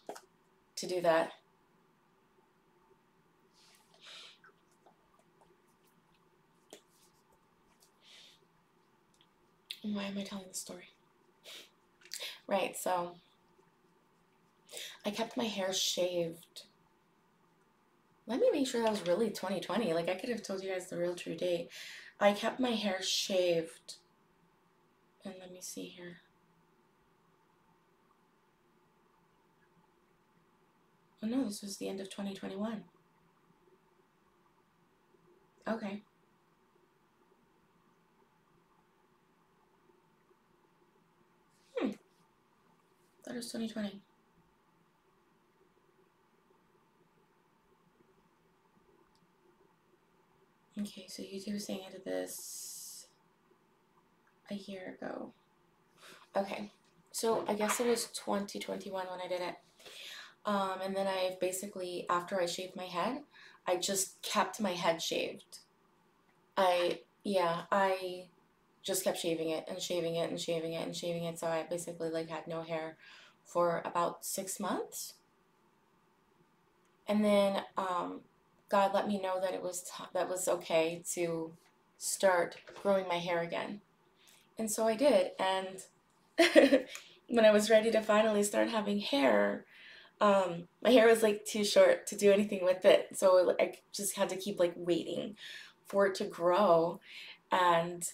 to 0.76 0.86
do 0.86 1.00
that. 1.00 1.32
Why 9.82 10.04
am 10.04 10.18
I 10.18 10.22
telling 10.22 10.48
the 10.48 10.54
story? 10.54 10.90
Right, 12.46 12.76
so 12.76 13.14
I 15.04 15.10
kept 15.10 15.36
my 15.36 15.44
hair 15.44 15.72
shaved. 15.72 16.62
Let 18.26 18.40
me 18.40 18.50
make 18.52 18.66
sure 18.66 18.82
that 18.82 18.90
was 18.90 19.06
really 19.06 19.30
2020. 19.30 19.92
Like, 19.92 20.08
I 20.08 20.14
could 20.14 20.28
have 20.28 20.42
told 20.42 20.62
you 20.62 20.70
guys 20.70 20.88
the 20.88 20.98
real 20.98 21.14
true 21.14 21.34
date. 21.34 21.68
I 22.20 22.32
kept 22.32 22.60
my 22.60 22.70
hair 22.70 23.02
shaved. 23.02 23.96
And 25.24 25.34
let 25.40 25.52
me 25.52 25.60
see 25.60 25.84
here. 25.84 26.18
Oh 31.22 31.26
no, 31.26 31.44
this 31.44 31.62
was 31.62 31.76
the 31.76 31.88
end 31.88 32.00
of 32.00 32.08
2021. 32.08 32.84
Okay. 35.68 36.02
Hmm. 41.76 41.90
That 43.26 43.36
was 43.36 43.46
2020. 43.46 44.00
Okay, 50.80 51.06
so 51.08 51.22
YouTube 51.22 51.54
was 51.54 51.66
saying 51.66 51.80
I 51.86 51.90
did 51.90 52.04
this 52.04 53.06
a 54.50 54.54
year 54.54 54.96
ago. 54.98 55.32
Okay, 56.34 56.70
so 57.12 57.44
I 57.46 57.54
guess 57.54 57.80
it 57.80 57.86
was 57.86 58.06
2021 58.06 59.06
when 59.06 59.20
I 59.20 59.28
did 59.28 59.42
it. 59.42 59.56
Um, 60.46 60.80
and 60.82 60.96
then 60.96 61.06
I 61.06 61.36
basically, 61.38 62.06
after 62.08 62.40
I 62.40 62.46
shaved 62.46 62.76
my 62.76 62.84
head, 62.84 63.22
I 63.66 63.76
just 63.76 64.22
kept 64.22 64.60
my 64.60 64.72
head 64.72 65.02
shaved. 65.02 65.58
I, 66.56 67.00
yeah, 67.24 67.62
I 67.70 68.28
just 68.82 69.04
kept 69.04 69.18
shaving 69.18 69.50
it 69.50 69.66
and 69.68 69.82
shaving 69.82 70.14
it 70.14 70.30
and 70.30 70.40
shaving 70.40 70.72
it 70.72 70.86
and 70.86 70.96
shaving 70.96 71.24
it. 71.24 71.38
So 71.38 71.46
I 71.48 71.66
basically 71.68 72.08
like 72.08 72.30
had 72.30 72.46
no 72.46 72.62
hair 72.62 72.96
for 73.44 73.82
about 73.84 74.24
six 74.24 74.58
months. 74.58 75.14
And 77.06 77.22
then 77.22 77.64
um, 77.76 78.20
God 78.70 78.94
let 78.94 79.08
me 79.08 79.20
know 79.20 79.40
that 79.40 79.52
it 79.52 79.62
was 79.62 79.82
t- 79.82 80.04
that 80.14 80.28
was 80.28 80.48
okay 80.48 81.02
to 81.14 81.52
start 81.98 82.56
growing 82.82 83.06
my 83.08 83.18
hair 83.18 83.40
again. 83.40 83.80
And 84.58 84.70
so 84.70 84.86
I 84.86 84.94
did. 84.94 85.32
And 85.38 85.82
when 87.28 87.44
I 87.44 87.50
was 87.50 87.68
ready 87.68 87.90
to 87.90 88.00
finally 88.00 88.42
start 88.42 88.68
having 88.68 89.00
hair, 89.00 89.66
um, 90.20 90.68
my 90.82 90.90
hair 90.90 91.06
was 91.06 91.22
like 91.22 91.44
too 91.44 91.64
short 91.64 92.06
to 92.08 92.16
do 92.16 92.30
anything 92.32 92.64
with 92.64 92.84
it. 92.84 93.08
So 93.14 93.54
I 93.58 93.74
just 93.92 94.16
had 94.16 94.28
to 94.28 94.36
keep 94.36 94.58
like 94.58 94.74
waiting 94.76 95.36
for 95.86 96.06
it 96.06 96.14
to 96.16 96.24
grow. 96.24 97.00
And 97.50 98.04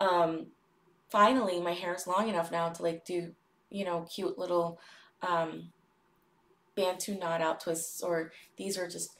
um, 0.00 0.46
finally, 1.10 1.60
my 1.60 1.72
hair 1.72 1.94
is 1.94 2.06
long 2.06 2.28
enough 2.28 2.50
now 2.50 2.70
to 2.70 2.82
like 2.82 3.04
do, 3.04 3.34
you 3.70 3.84
know, 3.84 4.06
cute 4.12 4.38
little 4.38 4.80
um, 5.20 5.70
Bantu 6.76 7.18
knot 7.18 7.40
out 7.42 7.60
twists, 7.60 8.02
or 8.02 8.30
these 8.56 8.78
are 8.78 8.88
just 8.88 9.10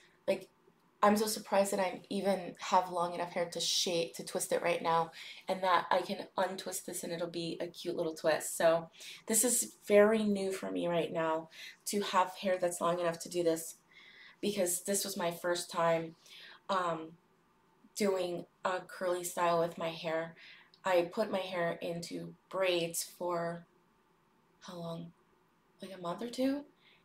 I'm 1.00 1.16
so 1.16 1.26
surprised 1.26 1.72
that 1.72 1.80
I 1.80 2.00
even 2.10 2.56
have 2.58 2.90
long 2.90 3.14
enough 3.14 3.32
hair 3.32 3.48
to 3.52 3.60
shape 3.60 4.14
to 4.16 4.24
twist 4.24 4.50
it 4.50 4.62
right 4.62 4.82
now 4.82 5.12
and 5.46 5.62
that 5.62 5.86
I 5.92 6.00
can 6.00 6.26
untwist 6.36 6.86
this 6.86 7.04
and 7.04 7.12
it'll 7.12 7.28
be 7.28 7.56
a 7.60 7.68
cute 7.68 7.96
little 7.96 8.14
twist. 8.14 8.56
So 8.56 8.90
this 9.26 9.44
is 9.44 9.74
very 9.86 10.24
new 10.24 10.50
for 10.50 10.72
me 10.72 10.88
right 10.88 11.12
now 11.12 11.50
to 11.86 12.00
have 12.00 12.34
hair 12.34 12.58
that's 12.60 12.80
long 12.80 12.98
enough 12.98 13.20
to 13.20 13.28
do 13.28 13.44
this 13.44 13.76
because 14.40 14.82
this 14.82 15.04
was 15.04 15.16
my 15.16 15.30
first 15.30 15.70
time 15.70 16.16
um, 16.68 17.12
doing 17.94 18.46
a 18.64 18.80
curly 18.80 19.22
style 19.22 19.60
with 19.60 19.78
my 19.78 19.90
hair. 19.90 20.34
I 20.84 21.10
put 21.12 21.30
my 21.30 21.38
hair 21.38 21.78
into 21.80 22.34
braids 22.50 23.04
for 23.18 23.66
how 24.60 24.76
long? 24.76 25.12
Like 25.80 25.92
a 25.96 26.00
month 26.00 26.22
or 26.22 26.30
two. 26.30 26.64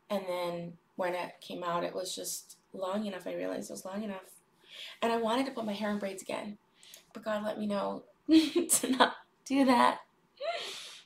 And 0.10 0.23
then 0.27 0.73
when 0.95 1.13
it 1.13 1.34
came 1.41 1.63
out, 1.63 1.84
it 1.84 1.93
was 1.93 2.15
just 2.15 2.58
long 2.73 3.05
enough. 3.05 3.27
I 3.27 3.36
realized 3.36 3.69
it 3.69 3.73
was 3.73 3.86
long 3.86 4.03
enough. 4.03 4.41
And 5.01 5.12
I 5.12 5.17
wanted 5.17 5.45
to 5.45 5.51
put 5.51 5.65
my 5.65 5.73
hair 5.73 5.91
in 5.91 5.99
braids 5.99 6.21
again. 6.21 6.57
But 7.13 7.23
God 7.23 7.43
let 7.43 7.59
me 7.59 7.67
know 7.67 8.03
to 8.29 8.89
not 8.89 9.13
do 9.45 9.65
that. 9.65 9.99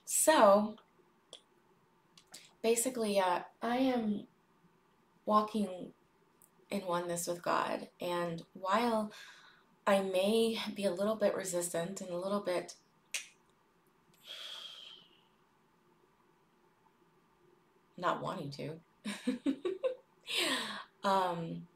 So, 0.05 0.75
basically, 2.61 3.19
uh, 3.19 3.39
I 3.61 3.77
am 3.77 4.27
walking 5.25 5.91
in 6.69 6.85
oneness 6.85 7.27
with 7.27 7.41
God. 7.41 7.89
And 7.99 8.43
while 8.53 9.11
I 9.85 10.01
may 10.01 10.59
be 10.75 10.85
a 10.85 10.93
little 10.93 11.15
bit 11.15 11.35
resistant 11.35 12.01
and 12.01 12.09
a 12.09 12.17
little 12.17 12.41
bit 12.41 12.75
not 17.97 18.21
wanting 18.21 18.51
to, 18.51 18.73
um, 21.07 21.67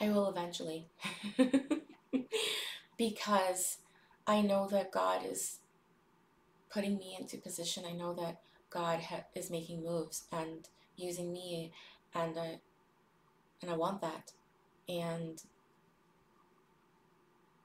I 0.00 0.08
will 0.10 0.28
eventually. 0.28 0.88
because 2.96 3.78
I 4.26 4.42
know 4.42 4.68
that 4.68 4.92
God 4.92 5.24
is 5.24 5.58
putting 6.72 6.96
me 6.98 7.16
into 7.18 7.36
position. 7.36 7.84
I 7.86 7.92
know 7.92 8.14
that 8.14 8.40
God 8.70 9.00
ha- 9.00 9.24
is 9.34 9.50
making 9.50 9.82
moves 9.84 10.24
and 10.32 10.68
using 10.96 11.32
me, 11.32 11.72
and 12.14 12.38
I, 12.38 12.60
and 13.62 13.70
I 13.70 13.76
want 13.76 14.00
that. 14.02 14.32
And 14.88 15.42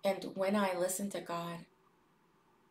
and 0.06 0.24
when 0.36 0.56
I 0.56 0.78
listen 0.78 1.10
to 1.10 1.20
God, 1.20 1.66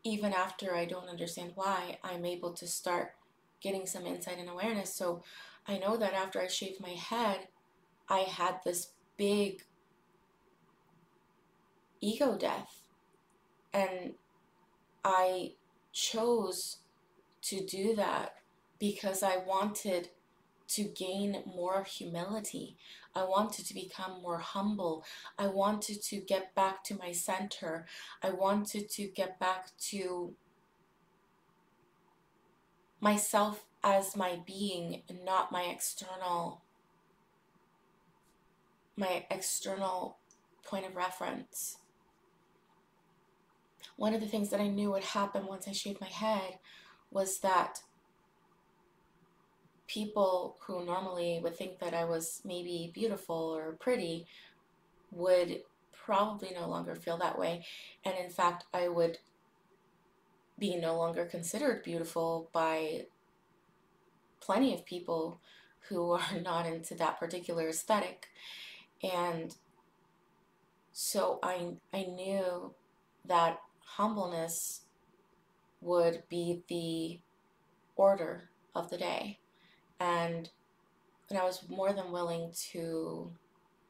even 0.05 0.33
after 0.33 0.75
I 0.75 0.85
don't 0.85 1.09
understand 1.09 1.53
why, 1.57 1.99
I'm 2.05 2.25
able 2.25 2.53
to 2.53 2.66
start 2.68 3.16
getting 3.61 3.87
some 3.87 4.07
insight 4.07 4.38
and 4.38 4.49
awareness. 4.49 4.94
So 4.94 5.25
I 5.66 5.79
know 5.79 5.97
that 5.97 6.14
after 6.14 6.40
I 6.40 6.47
shaved 6.47 6.81
my 6.81 6.90
head, 6.90 7.49
I 8.09 8.20
had 8.20 8.61
this 8.64 8.92
big 9.16 9.62
ego 12.01 12.37
death. 12.38 12.83
And 13.73 14.14
I 15.05 15.55
chose 15.92 16.79
to 17.42 17.64
do 17.64 17.97
that 17.97 18.37
because 18.79 19.23
I 19.25 19.38
wanted 19.38 20.11
to 20.74 20.84
gain 20.84 21.42
more 21.46 21.84
humility. 21.84 22.76
I 23.14 23.24
wanted 23.24 23.66
to 23.66 23.74
become 23.74 24.22
more 24.22 24.38
humble. 24.38 25.04
I 25.38 25.46
wanted 25.46 26.02
to 26.02 26.16
get 26.16 26.54
back 26.54 26.82
to 26.84 26.98
my 26.98 27.12
center. 27.12 27.87
I 28.22 28.30
wanted 28.30 28.90
to 28.90 29.06
get 29.06 29.38
back 29.38 29.68
to 29.90 30.34
myself 33.00 33.66
as 33.82 34.16
my 34.16 34.40
being, 34.46 35.02
and 35.08 35.24
not 35.24 35.52
my 35.52 35.64
external 35.64 36.62
my 38.96 39.26
external 39.30 40.18
point 40.64 40.87
of 40.87 40.96
reference. 40.96 41.78
One 43.96 44.14
of 44.14 44.20
the 44.20 44.26
things 44.26 44.50
that 44.50 44.60
I 44.60 44.68
knew 44.68 44.90
would 44.92 45.04
happen 45.04 45.46
once 45.46 45.68
I 45.68 45.72
shaved 45.72 46.00
my 46.00 46.08
head 46.08 46.58
was 47.10 47.38
that 47.40 47.80
people 49.87 50.57
who 50.66 50.85
normally 50.85 51.40
would 51.42 51.57
think 51.57 51.79
that 51.79 51.94
I 51.94 52.05
was 52.05 52.40
maybe 52.44 52.90
beautiful 52.94 53.37
or 53.37 53.73
pretty 53.73 54.27
would 55.11 55.61
probably 55.92 56.51
no 56.55 56.68
longer 56.68 56.94
feel 56.94 57.18
that 57.18 57.38
way. 57.38 57.64
And 58.05 58.14
in 58.16 58.31
fact, 58.31 58.64
I 58.73 58.88
would 58.88 59.18
be 60.59 60.77
no 60.77 60.97
longer 60.97 61.25
considered 61.25 61.83
beautiful 61.83 62.49
by 62.53 63.07
plenty 64.40 64.75
of 64.75 64.85
people 64.85 65.40
who 65.88 66.11
are 66.12 66.40
not 66.40 66.66
into 66.66 66.94
that 66.94 67.18
particular 67.18 67.68
aesthetic. 67.68 68.29
And 69.03 69.55
so 70.92 71.38
I, 71.42 71.75
I 71.92 72.05
knew 72.05 72.75
that 73.27 73.61
humbleness 73.81 74.83
would 75.81 76.23
be 76.29 76.62
the 76.68 77.20
order 77.97 78.49
of 78.75 78.90
the 78.90 78.97
day 78.97 79.38
and 80.05 80.51
and 81.31 81.38
I 81.38 81.45
was 81.45 81.64
more 81.69 81.93
than 81.93 82.12
willing 82.12 82.53
to 82.71 83.33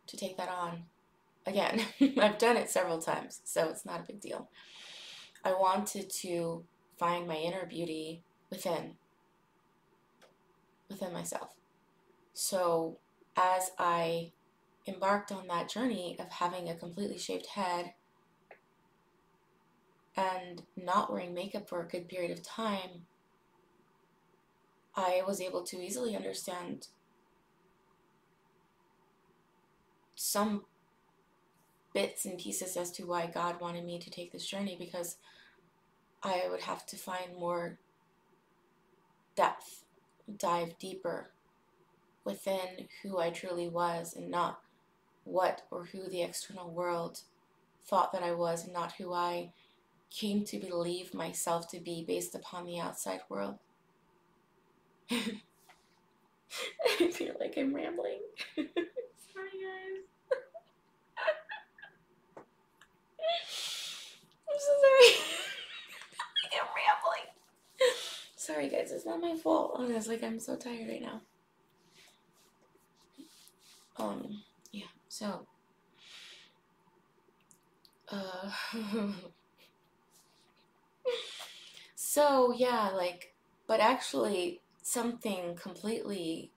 to 0.07 0.17
take 0.17 0.37
that 0.37 0.49
on. 0.49 0.85
Again, 1.47 1.83
I've 2.19 2.39
done 2.39 2.57
it 2.57 2.71
several 2.71 2.99
times, 2.99 3.41
so 3.45 3.69
it's 3.69 3.85
not 3.85 4.01
a 4.01 4.07
big 4.07 4.21
deal. 4.21 4.49
I 5.45 5.53
wanted 5.53 6.09
to 6.23 6.65
find 6.99 7.27
my 7.27 7.37
inner 7.37 7.67
beauty 7.67 8.23
within 8.51 8.95
within 10.89 11.13
myself. 11.13 11.55
So 12.33 12.99
as 13.37 13.73
I 13.79 14.33
embarked 14.87 15.33
on 15.33 15.49
that 15.49 15.69
journey 15.69 16.17
of 16.21 16.31
having 16.31 16.69
a 16.69 16.75
completely 16.75 17.19
shaved 17.19 17.47
head 17.47 17.95
and 20.17 20.63
not 20.77 21.13
wearing 21.13 21.35
makeup 21.35 21.69
for 21.69 21.81
a 21.81 21.89
good 21.89 22.09
period 22.09 22.31
of 22.31 22.43
time, 22.43 23.07
I 24.97 25.23
was 25.27 25.41
able 25.41 25.63
to 25.65 25.83
easily 25.83 26.15
understand 26.15 26.89
some 30.15 30.65
bits 31.93 32.25
and 32.25 32.39
pieces 32.39 32.77
as 32.77 32.91
to 32.93 33.05
why 33.05 33.27
God 33.27 33.61
wanted 33.61 33.85
me 33.85 33.99
to 33.99 34.11
take 34.11 34.33
this 34.33 34.47
journey 34.47 34.77
because 34.79 35.17
I 36.23 36.45
would 36.51 36.63
have 36.63 36.87
to 36.87 36.97
find 36.97 37.37
more 37.39 37.79
depth, 39.37 39.85
dive 40.39 40.79
deeper 40.79 41.31
within 42.25 42.89
who 43.03 43.19
I 43.19 43.31
truly 43.31 43.69
was 43.69 44.15
and 44.17 44.31
not 44.31 44.61
what 45.25 45.63
or 45.71 45.87
who 45.87 46.09
the 46.09 46.23
external 46.23 46.71
world 46.71 47.21
thought 47.87 48.13
that 48.13 48.23
I 48.23 48.33
was 48.33 48.65
and 48.65 48.73
not 48.73 48.93
who 48.93 49.13
I 49.13 49.53
came 50.11 50.45
to 50.45 50.59
believe 50.59 51.13
myself 51.13 51.69
to 51.71 51.81
be 51.81 52.05
based 52.07 52.35
upon 52.35 52.65
the 52.65 52.79
outside 52.79 53.21
world. 53.29 53.59
I 55.11 55.17
feel 57.13 57.35
like 57.41 57.55
I'm 57.57 57.75
rambling. 57.75 58.21
Sorry, 58.57 59.57
guys. 59.61 60.05
I'm 64.49 64.59
so 64.59 64.73
sorry. 64.83 65.11
I'm 66.61 66.69
rambling. 66.77 67.27
Sorry, 68.37 68.69
guys. 68.69 68.93
It's 68.93 69.07
not 69.07 69.21
my 69.21 69.37
fault. 69.37 69.73
Honestly, 69.77 70.17
like 70.17 70.25
I'm 70.25 70.41
so 70.41 70.57
tired 70.57 70.89
right 70.89 71.03
now. 71.03 71.21
Um, 73.97 74.43
yeah. 74.73 74.87
So, 75.09 75.47
uh, 78.11 78.51
so 81.95 82.53
yeah, 82.53 82.91
like, 82.95 83.35
but 83.67 83.81
actually, 83.81 84.61
something 84.85 85.57
completely 85.57 86.51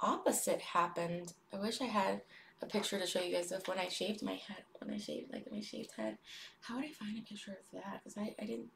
opposite 0.00 0.60
happened. 0.60 1.34
I 1.52 1.58
wish 1.58 1.80
I 1.80 1.86
had 1.86 2.22
a 2.62 2.66
picture 2.66 2.98
to 2.98 3.06
show 3.06 3.20
you 3.20 3.34
guys 3.34 3.50
of 3.50 3.66
when 3.66 3.78
I 3.78 3.88
shaved 3.88 4.22
my 4.22 4.34
head. 4.34 4.62
When 4.78 4.94
I 4.94 4.98
shaved, 4.98 5.32
like, 5.32 5.50
my 5.50 5.60
shaved 5.60 5.90
head. 5.96 6.16
How 6.60 6.76
would 6.76 6.84
I 6.84 6.92
find 6.92 7.18
a 7.18 7.22
picture 7.22 7.52
of 7.52 7.80
that? 7.80 8.00
Because 8.02 8.16
I, 8.16 8.34
I 8.40 8.46
didn't, 8.46 8.70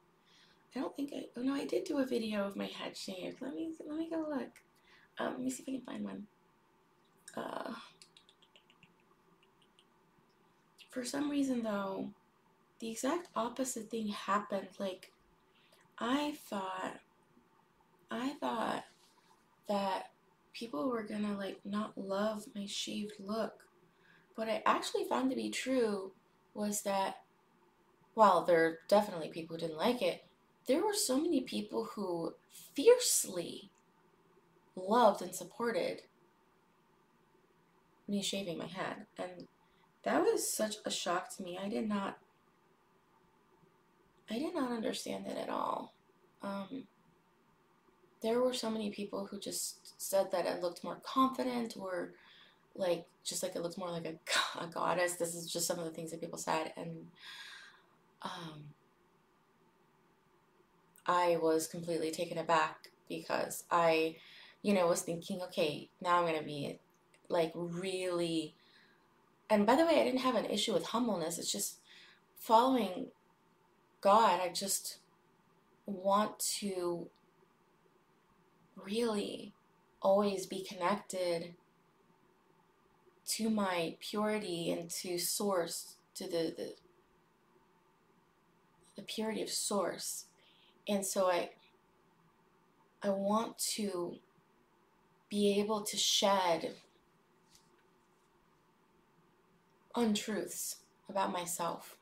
I 0.75 0.81
don't 0.81 0.95
think 0.95 1.11
I, 1.15 1.23
oh 1.37 1.41
no, 1.41 1.53
I 1.53 1.65
did 1.65 1.85
do 1.85 1.99
a 1.99 2.05
video 2.05 2.45
of 2.45 2.57
my 2.57 2.65
head 2.65 2.97
shaved. 2.97 3.41
Let 3.41 3.55
me, 3.55 3.71
let 3.87 3.97
me 3.97 4.09
go 4.09 4.25
look. 4.29 4.51
Um, 5.17 5.33
let 5.33 5.41
me 5.41 5.49
see 5.49 5.63
if 5.63 5.69
I 5.69 5.71
can 5.71 5.81
find 5.81 6.03
one. 6.03 6.27
Uh, 7.37 7.73
for 10.89 11.05
some 11.05 11.29
reason, 11.29 11.63
though, 11.63 12.09
the 12.79 12.91
exact 12.91 13.29
opposite 13.37 13.89
thing 13.89 14.09
happened. 14.09 14.67
Like, 14.79 15.13
I 15.97 16.33
thought, 16.49 16.99
I 18.11 18.33
thought 18.39 18.83
that 19.67 20.11
people 20.53 20.89
were 20.89 21.03
gonna, 21.03 21.37
like, 21.37 21.59
not 21.65 21.97
love 21.97 22.45
my 22.55 22.65
shaved 22.65 23.13
look. 23.19 23.63
What 24.35 24.49
I 24.49 24.61
actually 24.65 25.05
found 25.05 25.29
to 25.29 25.35
be 25.35 25.49
true 25.49 26.11
was 26.53 26.81
that 26.83 27.23
while 28.13 28.43
there 28.43 28.65
are 28.65 28.79
definitely 28.87 29.29
people 29.29 29.55
who 29.55 29.61
didn't 29.61 29.77
like 29.77 30.01
it, 30.01 30.23
there 30.67 30.83
were 30.83 30.93
so 30.93 31.19
many 31.19 31.41
people 31.41 31.89
who 31.95 32.33
fiercely 32.73 33.69
loved 34.75 35.21
and 35.21 35.35
supported 35.35 36.01
me 38.07 38.21
shaving 38.21 38.57
my 38.57 38.67
head. 38.67 39.05
And 39.17 39.47
that 40.03 40.21
was 40.21 40.51
such 40.51 40.75
a 40.85 40.91
shock 40.91 41.35
to 41.35 41.43
me. 41.43 41.57
I 41.61 41.69
did 41.69 41.87
not 41.87 42.17
I 44.29 44.39
did 44.39 44.55
not 44.55 44.71
understand 44.71 45.27
it 45.27 45.37
at 45.37 45.49
all. 45.49 45.93
Um, 46.41 46.87
there 48.21 48.39
were 48.41 48.53
so 48.53 48.69
many 48.69 48.89
people 48.89 49.27
who 49.29 49.39
just 49.39 50.01
said 50.01 50.31
that 50.31 50.47
I 50.47 50.59
looked 50.59 50.83
more 50.83 50.99
confident 51.03 51.75
or 51.77 52.13
like 52.75 53.05
just 53.23 53.43
like 53.43 53.55
it 53.55 53.61
looked 53.61 53.77
more 53.77 53.91
like 53.91 54.05
a, 54.05 54.59
a 54.63 54.67
goddess. 54.67 55.15
This 55.15 55.35
is 55.35 55.51
just 55.51 55.67
some 55.67 55.79
of 55.79 55.85
the 55.85 55.91
things 55.91 56.11
that 56.11 56.21
people 56.21 56.39
said 56.39 56.73
and 56.75 57.07
um, 58.21 58.63
I 61.05 61.37
was 61.41 61.67
completely 61.67 62.11
taken 62.11 62.37
aback 62.37 62.89
because 63.07 63.63
I, 63.69 64.15
you 64.63 64.73
know, 64.73 64.87
was 64.87 65.01
thinking, 65.01 65.41
okay, 65.43 65.89
now 66.01 66.25
I'm 66.25 66.35
to 66.35 66.43
be 66.43 66.79
like 67.29 67.51
really 67.55 68.55
and 69.49 69.65
by 69.65 69.75
the 69.75 69.85
way, 69.85 70.01
I 70.01 70.03
didn't 70.03 70.21
have 70.21 70.35
an 70.35 70.45
issue 70.45 70.73
with 70.73 70.87
humbleness. 70.87 71.37
It's 71.37 71.51
just 71.51 71.79
following 72.35 73.07
God. 74.01 74.39
I 74.41 74.49
just 74.51 74.99
want 75.85 76.39
to 76.59 77.07
really 78.75 79.53
always 80.01 80.45
be 80.45 80.63
connected 80.63 81.55
to 83.27 83.49
my 83.49 83.95
purity 83.99 84.71
and 84.71 84.89
to 84.89 85.17
source, 85.17 85.95
to 86.13 86.25
the, 86.25 86.53
the, 86.55 86.73
the 88.95 89.01
purity 89.01 89.41
of 89.41 89.49
source. 89.49 90.25
And 90.87 91.05
so 91.05 91.29
I 91.29 91.49
I 93.05 93.09
want 93.09 93.59
to 93.75 94.15
be 95.29 95.59
able 95.59 95.81
to 95.81 95.95
shed 95.95 96.71
untruths 99.95 100.77
about 101.07 101.31
myself 101.31 101.97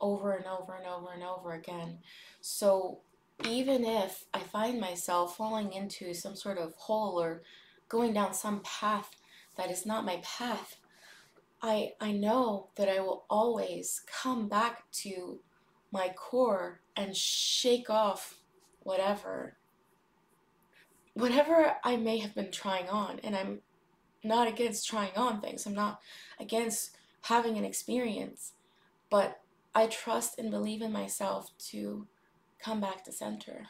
over 0.00 0.32
and 0.32 0.44
over 0.46 0.74
and 0.74 0.86
over 0.86 1.12
and 1.14 1.22
over 1.22 1.52
again. 1.52 1.98
So 2.40 2.98
even 3.44 3.84
if 3.84 4.24
I 4.32 4.40
find 4.40 4.80
myself 4.80 5.36
falling 5.36 5.72
into 5.72 6.14
some 6.14 6.36
sort 6.36 6.58
of 6.58 6.74
hole 6.74 7.20
or 7.20 7.42
going 7.88 8.12
down 8.12 8.34
some 8.34 8.60
path 8.60 9.10
that 9.56 9.70
is 9.70 9.86
not 9.86 10.04
my 10.04 10.20
path, 10.22 10.76
I, 11.62 11.92
I 12.00 12.12
know 12.12 12.68
that 12.76 12.88
I 12.88 13.00
will 13.00 13.24
always 13.28 14.02
come 14.06 14.48
back 14.48 14.90
to 15.02 15.40
my 15.92 16.08
core 16.10 16.80
and 16.96 17.16
shake 17.16 17.88
off 17.88 18.38
whatever 18.80 19.56
whatever 21.14 21.76
I 21.82 21.96
may 21.96 22.18
have 22.18 22.34
been 22.34 22.52
trying 22.52 22.90
on 22.90 23.20
and 23.24 23.34
I'm 23.34 23.60
not 24.22 24.48
against 24.48 24.86
trying 24.86 25.16
on 25.16 25.40
things. 25.40 25.66
I'm 25.66 25.74
not 25.74 26.00
against 26.38 26.96
having 27.22 27.56
an 27.56 27.64
experience, 27.64 28.52
but 29.08 29.40
I 29.74 29.86
trust 29.86 30.38
and 30.38 30.50
believe 30.50 30.82
in 30.82 30.92
myself 30.92 31.50
to 31.70 32.06
come 32.58 32.80
back 32.80 33.04
to 33.04 33.12
center. 33.12 33.66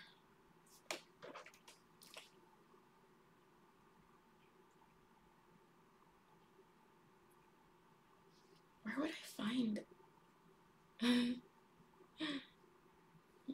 Where 8.83 8.95
would 8.99 9.11
I 9.11 9.43
find? 9.43 9.81
Let 11.03 11.37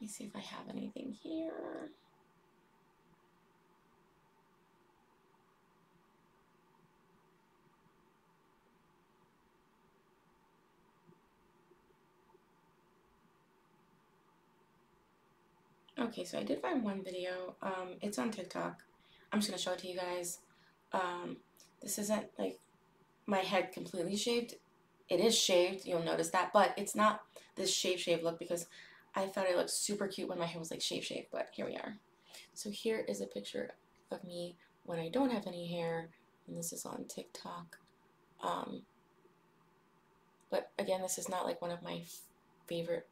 me 0.00 0.06
see 0.06 0.24
if 0.24 0.36
I 0.36 0.40
have 0.40 0.68
anything 0.68 1.16
here. 1.22 1.90
Okay, 16.02 16.24
so 16.24 16.36
I 16.36 16.42
did 16.42 16.60
find 16.60 16.82
one 16.82 17.04
video. 17.04 17.54
Um, 17.62 17.94
it's 18.00 18.18
on 18.18 18.32
TikTok. 18.32 18.82
I'm 19.30 19.38
just 19.38 19.48
gonna 19.48 19.62
show 19.62 19.72
it 19.72 19.78
to 19.80 19.88
you 19.88 19.96
guys. 19.96 20.40
Um, 20.92 21.36
this 21.80 21.96
isn't 21.98 22.26
like 22.38 22.58
my 23.26 23.38
head 23.38 23.72
completely 23.72 24.16
shaved. 24.16 24.56
It 25.08 25.20
is 25.20 25.38
shaved, 25.38 25.86
you'll 25.86 26.02
notice 26.02 26.30
that, 26.30 26.52
but 26.52 26.74
it's 26.76 26.96
not 26.96 27.22
this 27.54 27.72
shave 27.72 28.00
shave 28.00 28.22
look 28.22 28.38
because 28.38 28.66
I 29.14 29.26
thought 29.26 29.46
I 29.46 29.54
looked 29.54 29.70
super 29.70 30.08
cute 30.08 30.28
when 30.28 30.38
my 30.38 30.46
hair 30.46 30.58
was 30.58 30.72
like 30.72 30.80
shave 30.80 31.04
shave, 31.04 31.26
but 31.30 31.48
here 31.52 31.66
we 31.66 31.76
are. 31.76 31.96
So 32.54 32.70
here 32.70 33.04
is 33.08 33.20
a 33.20 33.26
picture 33.26 33.70
of 34.10 34.24
me 34.24 34.56
when 34.84 34.98
I 34.98 35.08
don't 35.08 35.30
have 35.30 35.46
any 35.46 35.68
hair, 35.68 36.08
and 36.48 36.56
this 36.56 36.72
is 36.72 36.84
on 36.84 37.04
TikTok. 37.04 37.78
Um, 38.42 38.82
but 40.50 40.72
again, 40.78 41.00
this 41.00 41.18
is 41.18 41.28
not 41.28 41.46
like 41.46 41.62
one 41.62 41.70
of 41.70 41.82
my 41.82 42.02
favorite 42.66 43.06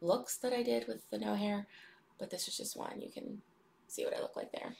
looks 0.00 0.36
that 0.38 0.52
I 0.52 0.62
did 0.62 0.86
with 0.86 1.08
the 1.10 1.18
no 1.18 1.34
hair, 1.34 1.66
but 2.18 2.30
this 2.30 2.48
is 2.48 2.56
just 2.56 2.76
one. 2.76 3.00
You 3.00 3.10
can 3.10 3.42
see 3.86 4.04
what 4.04 4.16
I 4.16 4.20
look 4.20 4.36
like 4.36 4.52
there. 4.52 4.76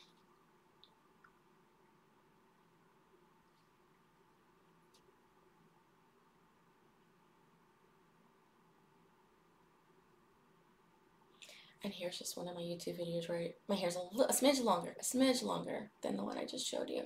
And 11.85 11.93
here's 11.93 12.19
just 12.19 12.37
one 12.37 12.49
of 12.49 12.55
my 12.55 12.61
YouTube 12.61 13.01
videos 13.01 13.29
where 13.29 13.49
my 13.69 13.77
hair's 13.77 13.97
a, 13.97 14.01
a 14.23 14.33
smidge 14.33 14.63
longer, 14.63 14.97
a 15.01 15.05
smidge 15.05 15.43
longer 15.43 15.91
than 16.03 16.17
the 16.17 16.25
one 16.25 16.37
I 16.37 16.45
just 16.45 16.67
showed 16.67 16.91
you. 16.91 17.05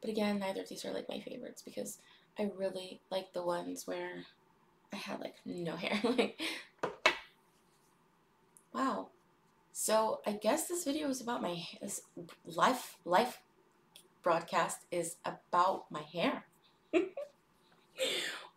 But 0.00 0.10
again, 0.10 0.38
neither 0.38 0.62
of 0.62 0.68
these 0.68 0.84
are 0.84 0.92
like 0.92 1.08
my 1.08 1.20
favorites 1.20 1.62
because 1.62 1.98
I 2.38 2.50
really 2.56 3.00
like 3.10 3.32
the 3.32 3.44
ones 3.44 3.86
where 3.86 4.24
I 4.92 4.96
had 4.96 5.20
like 5.20 5.34
no 5.44 5.76
hair. 5.76 6.00
wow. 8.72 9.08
So 9.72 10.20
I 10.26 10.32
guess 10.32 10.68
this 10.68 10.84
video 10.84 11.08
is 11.08 11.20
about 11.20 11.42
my 11.42 11.62
this 11.80 12.02
life 12.44 12.96
life 13.04 13.40
broadcast 14.22 14.84
is 14.90 15.16
about 15.24 15.90
my 15.90 16.02
hair. 16.02 16.46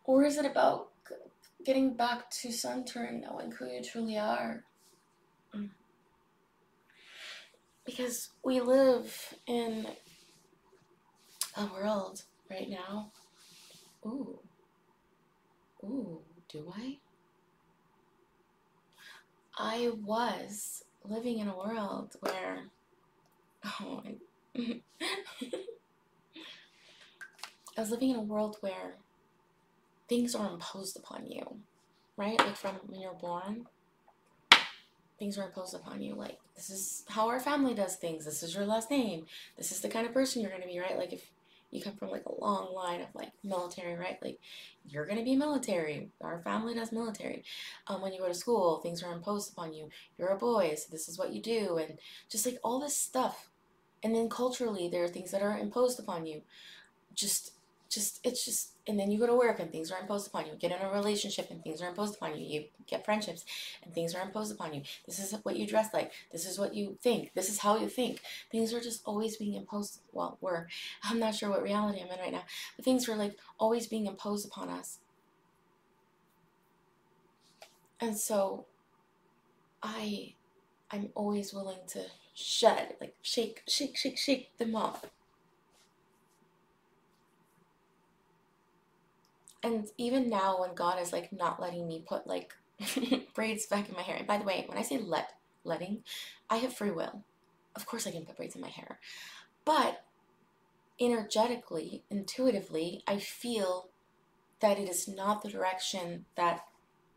or 0.04 0.23
is 0.23 0.38
it 0.38 0.45
about 0.45 0.89
getting 1.63 1.95
back 1.95 2.30
to 2.30 2.51
center 2.51 3.04
and 3.04 3.21
knowing 3.21 3.51
who 3.51 3.65
you 3.65 3.82
truly 3.82 4.17
are? 4.17 4.63
Mm. 5.56 5.69
Because 7.86 8.30
we 8.43 8.60
live 8.62 9.36
in 9.47 9.88
a 11.56 11.65
world 11.65 12.23
right 12.49 12.69
now. 12.69 13.12
Ooh. 14.06 14.39
Ooh, 15.84 16.19
do 16.49 16.73
I? 16.75 16.97
I 19.58 19.91
was 20.04 20.84
living 21.04 21.39
in 21.39 21.48
a 21.48 21.58
world 21.58 22.15
where 22.20 22.65
oh 23.65 24.04
I, 24.06 24.82
I 27.78 27.82
was 27.82 27.91
living 27.91 28.12
in 28.12 28.15
a 28.15 28.22
world 28.22 28.58
where 28.62 28.96
things 30.08 30.36
are 30.36 30.50
imposed 30.50 30.98
upon 30.98 31.26
you, 31.28 31.60
right? 32.18 32.39
Like 32.39 32.56
from 32.56 32.76
when 32.88 33.02
you're 33.02 33.13
born, 33.13 33.65
things 35.20 35.38
are 35.38 35.46
imposed 35.46 35.76
upon 35.76 36.02
you. 36.02 36.15
Like, 36.15 36.38
this 36.56 36.70
is 36.70 37.04
how 37.10 37.28
our 37.28 37.39
family 37.39 37.74
does 37.74 37.96
things. 37.96 38.26
This 38.26 38.44
is 38.44 38.56
your 38.56 38.65
last 38.65 38.89
name. 38.91 39.26
This 39.58 39.72
is 39.72 39.82
the 39.82 39.89
kind 39.89 40.06
of 40.06 40.13
person 40.13 40.41
you're 40.41 40.52
going 40.52 40.62
to 40.62 40.68
be, 40.68 40.80
right? 40.80 40.98
Like, 40.98 41.13
if 41.13 41.30
you 41.76 41.84
come 41.84 41.96
from 41.96 42.10
like 42.10 42.26
a 42.26 42.42
long 42.42 42.74
line 42.74 43.02
of 43.02 43.08
like 43.14 43.32
military, 43.44 43.96
right? 43.96 44.18
Like, 44.22 44.40
you're 44.88 45.06
to 45.06 45.24
be 45.24 45.36
military. 45.36 46.10
Our 46.22 46.40
family 46.40 46.74
does 46.74 46.92
military. 46.92 47.44
Um, 47.88 48.02
when 48.02 48.14
you 48.14 48.20
go 48.20 48.28
to 48.28 48.34
school, 48.34 48.80
things 48.82 49.04
are 49.04 49.14
imposed 49.14 49.52
upon 49.52 49.74
you. 49.74 49.90
You're 50.18 50.30
a 50.30 50.38
boy, 50.38 50.76
so 50.76 50.88
this 50.92 51.08
is 51.08 51.18
what 51.18 51.34
you 51.34 51.42
do. 51.42 51.78
And 51.78 52.00
just 52.30 52.46
like 52.46 52.60
all 52.64 52.80
this 52.80 52.98
stuff. 52.98 53.50
And 54.04 54.16
then 54.16 54.30
culturally, 54.30 54.88
there 54.88 55.04
are 55.04 55.10
things 55.10 55.32
that 55.32 55.42
are 55.42 55.58
imposed 55.58 56.00
upon 56.00 56.26
you. 56.26 56.42
Just 57.14 57.52
just 57.90 58.20
it's 58.24 58.46
just 58.46 58.75
and 58.88 59.00
then 59.00 59.10
you 59.10 59.19
go 59.19 59.28
to 59.28 59.36
work 59.36 59.60
and 59.60 59.71
things 59.71 59.91
are 59.91 60.00
imposed 60.00 60.28
upon 60.28 60.45
you. 60.45 60.54
Get 60.60 60.71
in 60.71 60.86
a 60.86 60.91
relationship 60.91 61.50
and 61.50 61.63
things 61.63 61.82
are 61.82 61.89
imposed 61.89 62.15
upon 62.15 62.38
you. 62.39 62.45
You 62.45 62.65
get 62.88 63.04
friendships 63.04 63.43
and 63.84 63.93
things 63.93 64.13
are 64.13 64.21
imposed 64.21 64.52
upon 64.54 64.74
you. 64.74 64.84
This 65.06 65.19
is 65.19 65.39
what 65.43 65.56
you 65.56 65.65
dress 65.65 65.93
like. 65.93 66.12
This 66.32 66.45
is 66.45 66.60
what 66.60 66.76
you 66.76 66.98
think. 67.02 67.32
This 67.34 67.50
is 67.50 67.60
how 67.60 67.78
you 67.78 67.89
think. 67.89 68.21
Things 68.52 68.74
are 68.74 68.80
just 68.82 69.02
always 69.06 69.38
being 69.38 69.56
imposed 69.56 70.02
well 70.12 70.38
we're 70.41 70.67
i'm 71.04 71.19
not 71.19 71.36
sure 71.36 71.50
what 71.50 71.63
reality 71.63 72.00
i'm 72.02 72.12
in 72.12 72.19
right 72.19 72.32
now 72.32 72.43
but 72.76 72.86
things 72.86 73.08
were 73.08 73.15
like 73.15 73.38
always 73.58 73.88
being 73.88 74.06
imposed 74.06 74.45
upon 74.48 74.69
us. 74.69 75.00
And 78.00 78.17
so 78.17 78.65
i 79.86 80.34
i'm 80.91 81.10
always 81.15 81.54
willing 81.54 81.80
to 81.88 82.02
shed 82.34 82.95
like 83.00 83.15
shake 83.21 83.62
shake 83.67 83.95
shake 83.98 84.17
shake 84.17 84.58
them 84.58 84.76
off 84.76 85.06
and 89.65 89.88
even 89.97 90.30
now 90.30 90.62
when 90.62 90.75
God 90.75 91.01
is 91.01 91.12
like 91.12 91.34
not 91.34 91.60
letting 91.60 91.88
me 91.88 92.04
put 92.08 92.28
like 92.28 92.54
braids 93.34 93.65
back 93.65 93.89
in 93.89 93.95
my 93.95 94.04
hair. 94.04 94.17
And 94.17 94.28
by 94.28 94.38
the 94.38 94.43
way, 94.43 94.63
when 94.67 94.78
I 94.78 94.84
say 94.84 94.99
let 94.99 95.34
letting, 95.63 96.04
I 96.51 96.58
have 96.58 96.73
free 96.73 96.91
will. 96.91 97.23
Of 97.75 97.88
course 97.88 98.06
I 98.06 98.12
can 98.12 98.25
put 98.25 98.38
braids 98.38 98.56
in 98.56 98.62
my 98.62 98.69
hair. 98.69 98.99
But 99.65 100.06
energetically, 101.01 102.04
intuitively, 102.12 103.04
I 103.08 103.17
feel 103.17 103.89
that 104.60 104.78
it 104.78 104.88
is 104.88 105.08
not 105.08 105.41
the 105.41 105.49
direction 105.49 106.25
that 106.36 106.65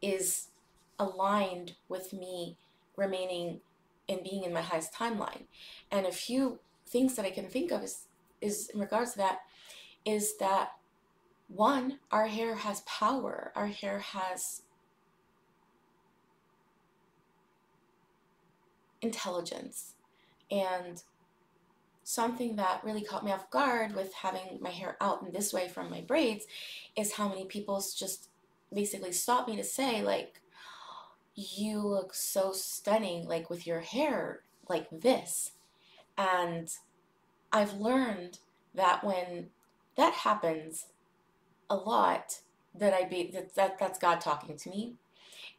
is 0.01 0.49
aligned 0.99 1.75
with 1.87 2.15
me 2.15 2.57
remaining 2.97 3.61
and 4.09 4.25
being 4.25 4.45
in 4.45 4.55
my 4.55 4.63
highest 4.63 4.95
timeline. 4.95 5.43
And 5.91 6.07
a 6.07 6.13
few 6.13 6.61
things 6.87 7.15
that 7.17 7.27
I 7.27 7.31
can 7.31 7.49
think 7.49 7.71
of 7.71 7.83
is 7.83 8.07
is 8.41 8.71
in 8.73 8.81
regards 8.81 9.13
to 9.13 9.19
that 9.19 9.41
is 10.07 10.39
that 10.39 10.78
one, 11.49 11.99
our 12.11 12.27
hair 12.27 12.55
has 12.55 12.81
power. 12.83 13.53
Our 13.57 13.67
hair 13.67 13.99
has 13.99 14.63
intelligence. 19.01 19.95
And 20.51 21.03
something 22.05 22.57
that 22.57 22.83
really 22.85 23.03
caught 23.03 23.25
me 23.25 23.33
off 23.33 23.51
guard 23.51 23.95
with 23.95 24.13
having 24.15 24.59
my 24.61 24.71
hair 24.71 24.97
out 25.01 25.23
in 25.23 25.33
this 25.33 25.53
way 25.53 25.69
from 25.69 25.91
my 25.91 26.01
braids 26.01 26.47
is 26.97 27.13
how 27.13 27.29
many 27.29 27.45
people 27.45 27.83
just 27.97 28.29
basically 28.73 29.13
stop 29.13 29.47
me 29.47 29.57
to 29.57 29.65
say, 29.65 30.03
like, 30.03 30.41
you 31.35 31.81
look 31.81 32.15
so 32.15 32.53
stunning, 32.53 33.27
like 33.27 33.49
with 33.49 33.67
your 33.67 33.81
hair 33.81 34.41
like 34.69 34.89
this. 34.91 35.53
And 36.17 36.69
I've 37.53 37.75
learned 37.75 38.39
that 38.75 39.05
when 39.05 39.51
that 39.97 40.15
happens, 40.15 40.87
a 41.71 41.77
lot 41.77 42.41
that 42.75 42.95
I 42.95 43.05
be 43.05 43.31
that, 43.33 43.55
that 43.55 43.79
that's 43.79 43.99
God 43.99 44.21
talking 44.21 44.57
to 44.57 44.71
me. 44.71 44.95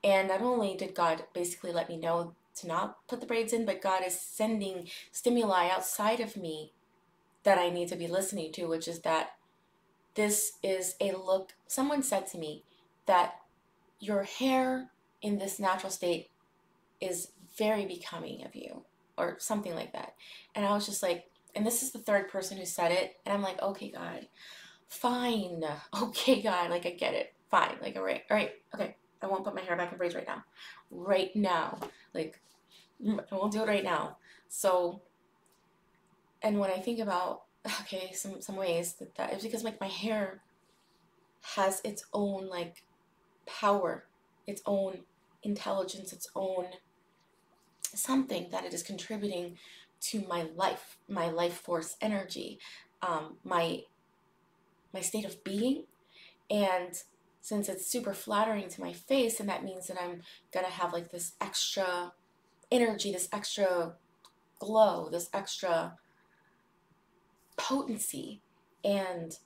And 0.03 0.29
not 0.29 0.41
only 0.41 0.75
did 0.75 0.95
God 0.95 1.23
basically 1.33 1.71
let 1.71 1.89
me 1.89 1.97
know 1.97 2.33
to 2.55 2.67
not 2.67 3.07
put 3.07 3.19
the 3.21 3.27
braids 3.27 3.53
in, 3.53 3.65
but 3.65 3.81
God 3.81 4.01
is 4.05 4.19
sending 4.19 4.87
stimuli 5.11 5.69
outside 5.69 6.19
of 6.19 6.37
me 6.37 6.73
that 7.43 7.57
I 7.57 7.69
need 7.69 7.87
to 7.89 7.95
be 7.95 8.07
listening 8.07 8.51
to, 8.53 8.65
which 8.65 8.87
is 8.87 8.99
that 9.01 9.31
this 10.15 10.53
is 10.63 10.95
a 10.99 11.11
look. 11.11 11.53
Someone 11.67 12.03
said 12.03 12.27
to 12.27 12.37
me 12.37 12.63
that 13.05 13.35
your 13.99 14.23
hair 14.23 14.91
in 15.21 15.37
this 15.37 15.59
natural 15.59 15.91
state 15.91 16.29
is 17.01 17.31
very 17.57 17.85
becoming 17.85 18.45
of 18.45 18.55
you, 18.55 18.83
or 19.17 19.35
something 19.39 19.75
like 19.75 19.93
that. 19.93 20.13
And 20.55 20.65
I 20.65 20.73
was 20.73 20.85
just 20.85 21.03
like, 21.03 21.25
and 21.55 21.65
this 21.65 21.83
is 21.83 21.91
the 21.91 21.99
third 21.99 22.29
person 22.29 22.57
who 22.57 22.65
said 22.65 22.91
it, 22.91 23.17
and 23.25 23.33
I'm 23.33 23.41
like, 23.41 23.61
okay, 23.61 23.89
God, 23.89 24.27
fine. 24.89 25.63
Okay, 26.01 26.41
God, 26.41 26.69
like 26.69 26.85
I 26.85 26.91
get 26.91 27.13
it. 27.13 27.33
Fine. 27.49 27.77
Like, 27.81 27.95
all 27.95 28.03
right, 28.03 28.23
all 28.29 28.37
right, 28.37 28.51
okay. 28.75 28.95
I 29.21 29.27
won't 29.27 29.43
put 29.43 29.55
my 29.55 29.61
hair 29.61 29.75
back 29.75 29.91
in 29.91 29.97
braids 29.97 30.15
right 30.15 30.27
now. 30.27 30.43
Right 30.91 31.35
now. 31.35 31.79
Like, 32.13 32.39
I 33.05 33.35
won't 33.35 33.51
do 33.51 33.61
it 33.63 33.67
right 33.67 33.83
now. 33.83 34.17
So, 34.47 35.01
and 36.41 36.59
when 36.59 36.71
I 36.71 36.79
think 36.79 36.99
about, 36.99 37.43
okay, 37.81 38.11
some, 38.13 38.41
some 38.41 38.55
ways 38.55 38.93
that 38.93 39.15
that 39.15 39.33
is 39.33 39.43
because 39.43 39.63
like 39.63 39.81
my 39.81 39.87
hair 39.87 40.41
has 41.55 41.81
its 41.83 42.05
own 42.13 42.47
like 42.47 42.83
power, 43.45 44.05
its 44.47 44.61
own 44.65 44.99
intelligence, 45.43 46.13
its 46.13 46.29
own 46.35 46.67
something 47.83 48.49
that 48.51 48.65
it 48.65 48.73
is 48.73 48.83
contributing 48.83 49.57
to 50.01 50.21
my 50.27 50.47
life, 50.55 50.97
my 51.07 51.29
life 51.29 51.55
force 51.55 51.95
energy, 52.01 52.59
um, 53.01 53.37
my 53.43 53.81
my 54.93 55.01
state 55.01 55.25
of 55.25 55.43
being. 55.43 55.83
And 56.49 57.01
since 57.41 57.69
it's 57.69 57.85
super 57.85 58.13
flattering 58.13 58.67
to 58.69 58.81
my 58.81 58.93
face, 58.93 59.39
and 59.39 59.49
that 59.49 59.63
means 59.63 59.87
that 59.87 60.01
I'm 60.01 60.21
gonna 60.51 60.67
have 60.67 60.93
like 60.93 61.11
this 61.11 61.33
extra 61.39 62.13
energy, 62.71 63.11
this 63.11 63.29
extra 63.31 63.93
glow, 64.59 65.09
this 65.09 65.29
extra 65.33 65.95
potency. 67.57 68.41
And 68.83 69.37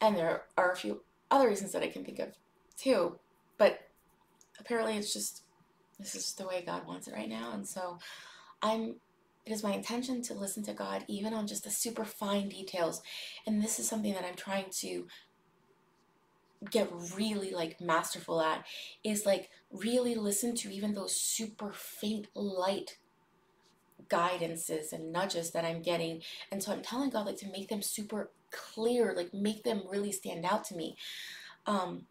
and 0.00 0.16
there 0.16 0.44
are 0.58 0.72
a 0.72 0.76
few 0.76 1.02
other 1.30 1.48
reasons 1.48 1.72
that 1.72 1.82
I 1.82 1.88
can 1.88 2.04
think 2.04 2.18
of 2.18 2.34
too. 2.76 3.18
But 3.58 3.88
apparently 4.58 4.96
it's 4.96 5.12
just 5.12 5.42
this 5.98 6.14
is 6.14 6.32
the 6.34 6.46
way 6.46 6.62
God 6.64 6.86
wants 6.86 7.08
it 7.08 7.14
right 7.14 7.28
now. 7.28 7.52
And 7.52 7.66
so 7.66 7.98
I'm 8.62 8.96
it 9.46 9.52
is 9.52 9.62
my 9.62 9.72
intention 9.72 10.22
to 10.22 10.34
listen 10.34 10.62
to 10.64 10.72
God 10.72 11.04
even 11.08 11.34
on 11.34 11.46
just 11.46 11.64
the 11.64 11.70
super 11.70 12.04
fine 12.04 12.48
details. 12.48 13.02
And 13.46 13.62
this 13.62 13.78
is 13.78 13.88
something 13.88 14.14
that 14.14 14.24
I'm 14.24 14.36
trying 14.36 14.70
to 14.80 15.06
get 16.70 16.90
really 17.14 17.50
like 17.50 17.80
masterful 17.80 18.40
at 18.40 18.64
is 19.02 19.26
like 19.26 19.50
really 19.70 20.14
listen 20.14 20.54
to 20.54 20.72
even 20.72 20.94
those 20.94 21.14
super 21.14 21.72
faint 21.72 22.28
light 22.34 22.96
guidances 24.08 24.92
and 24.92 25.12
nudges 25.12 25.50
that 25.50 25.64
I'm 25.64 25.82
getting. 25.82 26.22
And 26.50 26.62
so 26.62 26.72
I'm 26.72 26.82
telling 26.82 27.10
God 27.10 27.26
like 27.26 27.36
to 27.38 27.50
make 27.50 27.68
them 27.68 27.82
super 27.82 28.30
clear, 28.50 29.12
like 29.14 29.34
make 29.34 29.64
them 29.64 29.82
really 29.88 30.12
stand 30.12 30.44
out 30.44 30.64
to 30.64 30.76
me. 30.76 30.96
Um 31.66 32.06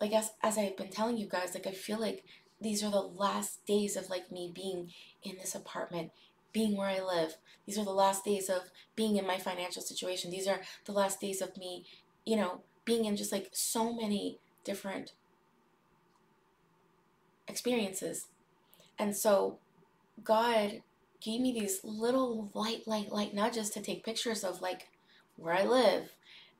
like 0.00 0.12
as 0.12 0.30
as 0.42 0.56
I've 0.56 0.76
been 0.76 0.90
telling 0.90 1.16
you 1.16 1.28
guys, 1.28 1.54
like 1.54 1.66
I 1.66 1.72
feel 1.72 2.00
like 2.00 2.24
these 2.60 2.84
are 2.84 2.90
the 2.90 3.00
last 3.00 3.64
days 3.66 3.96
of 3.96 4.10
like 4.10 4.30
me 4.30 4.52
being 4.54 4.92
in 5.22 5.36
this 5.36 5.54
apartment 5.54 6.10
being 6.52 6.76
where 6.76 6.88
I 6.88 7.00
live. 7.00 7.36
These 7.66 7.78
are 7.78 7.84
the 7.84 7.90
last 7.90 8.24
days 8.24 8.48
of 8.48 8.70
being 8.96 9.16
in 9.16 9.26
my 9.26 9.38
financial 9.38 9.82
situation. 9.82 10.30
These 10.30 10.48
are 10.48 10.60
the 10.84 10.92
last 10.92 11.20
days 11.20 11.40
of 11.40 11.56
me, 11.56 11.84
you 12.24 12.36
know, 12.36 12.62
being 12.84 13.04
in 13.04 13.16
just 13.16 13.32
like 13.32 13.48
so 13.52 13.94
many 13.94 14.38
different 14.64 15.12
experiences. 17.46 18.26
And 18.98 19.16
so 19.16 19.58
God 20.22 20.82
gave 21.20 21.40
me 21.40 21.52
these 21.52 21.80
little 21.84 22.50
light, 22.54 22.86
light, 22.86 23.12
light 23.12 23.34
nudges 23.34 23.70
to 23.70 23.80
take 23.80 24.04
pictures 24.04 24.42
of 24.42 24.62
like 24.62 24.88
where 25.36 25.54
I 25.54 25.64
live 25.64 26.12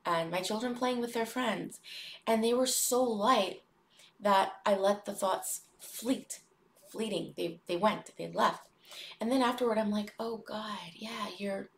and 0.05 0.31
my 0.31 0.41
children 0.41 0.75
playing 0.75 1.01
with 1.01 1.13
their 1.13 1.27
friends. 1.27 1.81
And 2.27 2.43
they 2.43 2.55
were 2.55 2.67
so 2.67 3.03
light 3.03 3.63
that 4.19 4.53
I 4.65 4.75
let 4.75 5.05
the 5.05 5.13
thoughts 5.13 5.63
fleet, 5.79 6.41
fleeting. 6.91 7.35
They 7.37 7.61
they 7.67 7.77
went, 7.77 8.11
they 8.17 8.29
left. 8.29 8.70
And 9.21 9.31
then 9.31 9.43
afterward 9.43 9.79
I'm 9.79 9.91
like, 9.91 10.15
"Oh 10.19 10.43
God, 10.47 10.91
yeah, 10.95 11.29
you're 11.39 11.71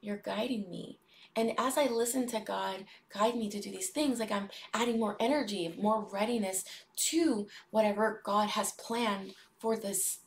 you're 0.00 0.22
guiding 0.24 0.68
me." 0.70 0.98
And 1.34 1.52
as 1.58 1.78
I 1.78 1.86
listen 1.86 2.26
to 2.28 2.40
God 2.40 2.84
guide 3.12 3.36
me 3.36 3.48
to 3.50 3.60
do 3.60 3.70
these 3.70 3.90
things, 3.90 4.20
like 4.20 4.30
I'm 4.32 4.50
adding 4.74 4.98
more 4.98 5.16
energy, 5.18 5.74
more 5.78 6.06
readiness 6.12 6.64
to 7.10 7.46
whatever 7.70 8.20
God 8.24 8.50
has 8.50 8.72
planned 8.72 9.32
for 9.58 9.76
this, 9.76 10.20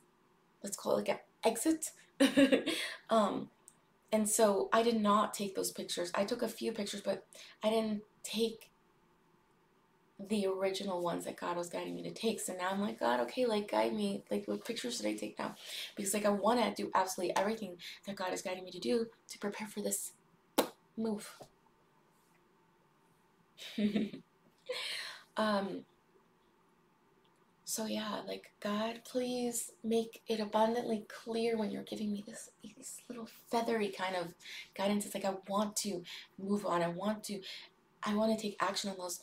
let's 0.63 0.77
call 0.77 0.93
it 0.93 1.07
like 1.07 1.09
an 1.09 1.19
exit. 1.43 1.91
um, 3.09 3.49
and 4.11 4.29
so 4.29 4.69
I 4.71 4.81
did 4.81 4.99
not 4.99 5.33
take 5.33 5.55
those 5.55 5.71
pictures. 5.71 6.11
I 6.15 6.25
took 6.25 6.41
a 6.41 6.47
few 6.47 6.71
pictures, 6.71 7.01
but 7.01 7.25
I 7.63 7.69
didn't 7.69 8.01
take 8.23 8.71
the 10.19 10.47
original 10.47 11.01
ones 11.01 11.25
that 11.25 11.39
God 11.39 11.57
was 11.57 11.69
guiding 11.69 11.95
me 11.95 12.03
to 12.03 12.11
take. 12.11 12.39
So 12.39 12.53
now 12.53 12.69
I'm 12.71 12.81
like, 12.81 12.99
God, 12.99 13.19
okay, 13.21 13.45
like 13.45 13.69
guide 13.69 13.93
me. 13.93 14.23
Like 14.31 14.47
what 14.47 14.63
pictures 14.65 14.97
should 14.97 15.05
I 15.05 15.13
take 15.13 15.37
now? 15.37 15.55
Because 15.95 16.13
like 16.13 16.25
I 16.25 16.29
want 16.29 16.59
to 16.61 16.83
do 16.83 16.89
absolutely 16.95 17.35
everything 17.35 17.77
that 18.07 18.15
God 18.15 18.33
is 18.33 18.41
guiding 18.41 18.63
me 18.63 18.71
to 18.71 18.79
do 18.79 19.07
to 19.29 19.39
prepare 19.39 19.67
for 19.67 19.81
this 19.81 20.13
move. 20.97 21.37
um 25.37 25.85
so 27.67 27.87
yeah, 27.87 28.21
like 28.27 28.51
God, 28.61 29.01
please 29.03 29.71
make 29.83 30.21
it 30.27 30.39
abundantly 30.39 31.03
clear 31.09 31.57
when 31.57 31.71
you're 31.71 31.83
giving 31.83 32.13
me 32.13 32.23
this 32.25 32.51
these 32.63 33.01
little 33.09 33.27
feathery 33.51 33.89
kind 33.89 34.15
of 34.15 34.27
guidance. 34.77 35.05
It's 35.05 35.15
like 35.15 35.25
I 35.25 35.33
want 35.49 35.75
to 35.77 36.03
move 36.39 36.65
on. 36.65 36.81
I 36.83 36.87
want 36.87 37.23
to 37.25 37.41
I 38.03 38.13
want 38.13 38.37
to 38.37 38.41
take 38.41 38.55
action 38.61 38.91
on 38.91 38.97
those 38.97 39.19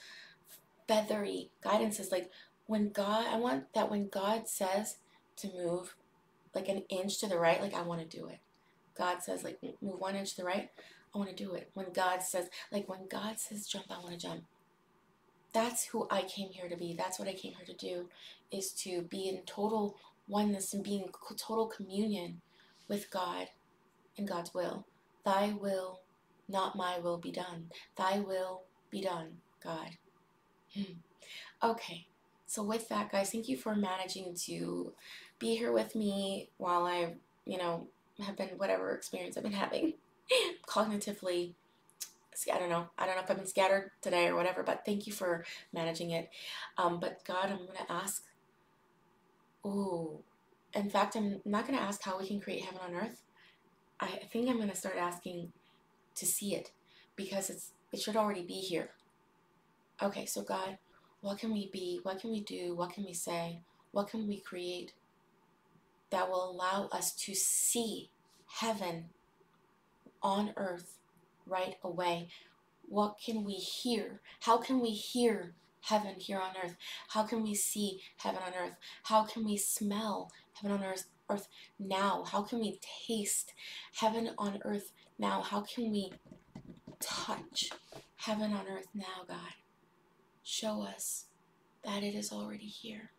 feathery 0.92 1.50
guidances. 1.64 2.12
Like 2.12 2.30
when 2.66 2.90
God 2.90 3.26
I 3.26 3.36
want 3.36 3.72
that 3.74 3.90
when 3.90 4.08
God 4.08 4.48
says 4.48 4.96
to 5.36 5.48
move 5.48 5.94
like 6.54 6.68
an 6.68 6.82
inch 6.88 7.18
to 7.20 7.28
the 7.28 7.38
right, 7.38 7.60
like 7.60 7.74
I 7.74 7.82
want 7.82 8.00
to 8.00 8.16
do 8.16 8.26
it. 8.26 8.40
God 8.96 9.22
says 9.22 9.42
like 9.42 9.58
move 9.80 9.98
one 9.98 10.16
inch 10.16 10.30
to 10.30 10.42
the 10.42 10.44
right, 10.44 10.70
I 11.14 11.18
want 11.18 11.30
to 11.30 11.44
do 11.44 11.54
it. 11.54 11.70
When 11.74 11.92
God 11.92 12.22
says, 12.22 12.48
like 12.70 12.88
when 12.88 13.06
God 13.08 13.38
says 13.38 13.66
jump, 13.66 13.86
I 13.90 13.98
want 13.98 14.12
to 14.12 14.26
jump. 14.26 14.44
That's 15.52 15.84
who 15.84 16.06
I 16.10 16.22
came 16.22 16.48
here 16.50 16.68
to 16.68 16.76
be. 16.76 16.94
That's 16.96 17.18
what 17.18 17.28
I 17.28 17.34
came 17.34 17.52
here 17.52 17.66
to 17.66 17.74
do, 17.74 18.08
is 18.50 18.72
to 18.84 19.02
be 19.02 19.28
in 19.28 19.42
total 19.44 19.96
oneness 20.26 20.72
and 20.72 20.82
be 20.82 20.96
in 20.96 21.10
total 21.36 21.66
communion 21.66 22.40
with 22.88 23.10
God 23.10 23.48
and 24.16 24.26
God's 24.26 24.54
will. 24.54 24.86
Thy 25.24 25.52
will, 25.52 26.00
not 26.48 26.76
my 26.76 26.98
will, 26.98 27.18
be 27.18 27.30
done. 27.30 27.70
Thy 27.96 28.20
will 28.20 28.62
be 28.90 29.02
done, 29.02 29.38
God. 29.62 29.90
Okay, 31.62 32.06
so 32.46 32.62
with 32.62 32.88
that, 32.88 33.12
guys, 33.12 33.30
thank 33.30 33.48
you 33.48 33.56
for 33.56 33.76
managing 33.76 34.34
to 34.46 34.92
be 35.38 35.56
here 35.56 35.72
with 35.72 35.94
me 35.94 36.48
while 36.56 36.86
I, 36.86 37.14
you 37.44 37.56
know, 37.56 37.86
have 38.24 38.36
been 38.36 38.48
whatever 38.56 38.92
experience 38.94 39.36
I've 39.36 39.44
been 39.44 39.52
having. 39.52 39.94
cognitively 40.66 41.54
I 42.52 42.58
don't 42.58 42.70
know. 42.70 42.88
I 42.98 43.06
don't 43.06 43.16
know 43.16 43.22
if 43.22 43.30
I've 43.30 43.36
been 43.36 43.46
scattered 43.46 43.90
today 44.00 44.28
or 44.28 44.34
whatever, 44.34 44.62
but 44.62 44.84
thank 44.84 45.06
you 45.06 45.12
for 45.12 45.44
managing 45.72 46.10
it. 46.10 46.30
Um, 46.78 46.98
but 46.98 47.24
God, 47.24 47.50
I'm 47.50 47.58
going 47.58 47.86
to 47.86 47.92
ask. 47.92 48.24
Ooh. 49.66 50.20
In 50.74 50.88
fact, 50.88 51.16
I'm 51.16 51.40
not 51.44 51.66
going 51.66 51.78
to 51.78 51.84
ask 51.84 52.02
how 52.02 52.18
we 52.18 52.26
can 52.26 52.40
create 52.40 52.64
heaven 52.64 52.80
on 52.82 52.94
earth. 52.94 53.22
I 54.00 54.06
think 54.32 54.48
I'm 54.48 54.56
going 54.56 54.70
to 54.70 54.76
start 54.76 54.96
asking 54.96 55.52
to 56.14 56.26
see 56.26 56.54
it 56.54 56.72
because 57.14 57.50
it's 57.50 57.72
it 57.92 58.00
should 58.00 58.16
already 58.16 58.42
be 58.42 58.54
here. 58.54 58.90
Okay, 60.02 60.26
so 60.26 60.42
God, 60.42 60.78
what 61.20 61.38
can 61.38 61.52
we 61.52 61.70
be? 61.72 62.00
What 62.02 62.20
can 62.20 62.30
we 62.30 62.40
do? 62.40 62.74
What 62.74 62.92
can 62.92 63.04
we 63.04 63.14
say? 63.14 63.60
What 63.92 64.08
can 64.08 64.26
we 64.26 64.40
create 64.40 64.94
that 66.10 66.28
will 66.28 66.50
allow 66.50 66.88
us 66.92 67.12
to 67.12 67.34
see 67.34 68.10
heaven 68.58 69.06
on 70.22 70.52
earth 70.56 70.98
right 71.46 71.76
away. 71.82 72.28
What 72.88 73.16
can 73.24 73.44
we 73.44 73.54
hear? 73.54 74.20
How 74.40 74.58
can 74.58 74.80
we 74.80 74.90
hear 74.90 75.54
heaven 75.80 76.16
here 76.18 76.38
on 76.38 76.52
earth? 76.62 76.76
How 77.08 77.24
can 77.24 77.42
we 77.42 77.54
see 77.54 78.00
heaven 78.18 78.40
on 78.46 78.52
earth? 78.54 78.76
How 79.04 79.24
can 79.24 79.44
we 79.44 79.56
smell 79.56 80.30
heaven 80.54 80.76
on 80.76 80.84
earth, 80.84 81.06
earth 81.28 81.48
now? 81.78 82.24
How 82.24 82.42
can 82.42 82.60
we 82.60 82.78
taste 83.06 83.54
heaven 83.96 84.30
on 84.38 84.60
earth 84.64 84.92
now? 85.18 85.40
How 85.40 85.62
can 85.62 85.90
we 85.90 86.12
touch 87.00 87.70
heaven 88.16 88.52
on 88.52 88.66
earth 88.68 88.88
now, 88.94 89.24
God? 89.26 89.61
Show 90.42 90.82
us 90.82 91.26
that 91.84 92.02
it 92.02 92.14
is 92.14 92.32
already 92.32 92.66
here. 92.66 93.10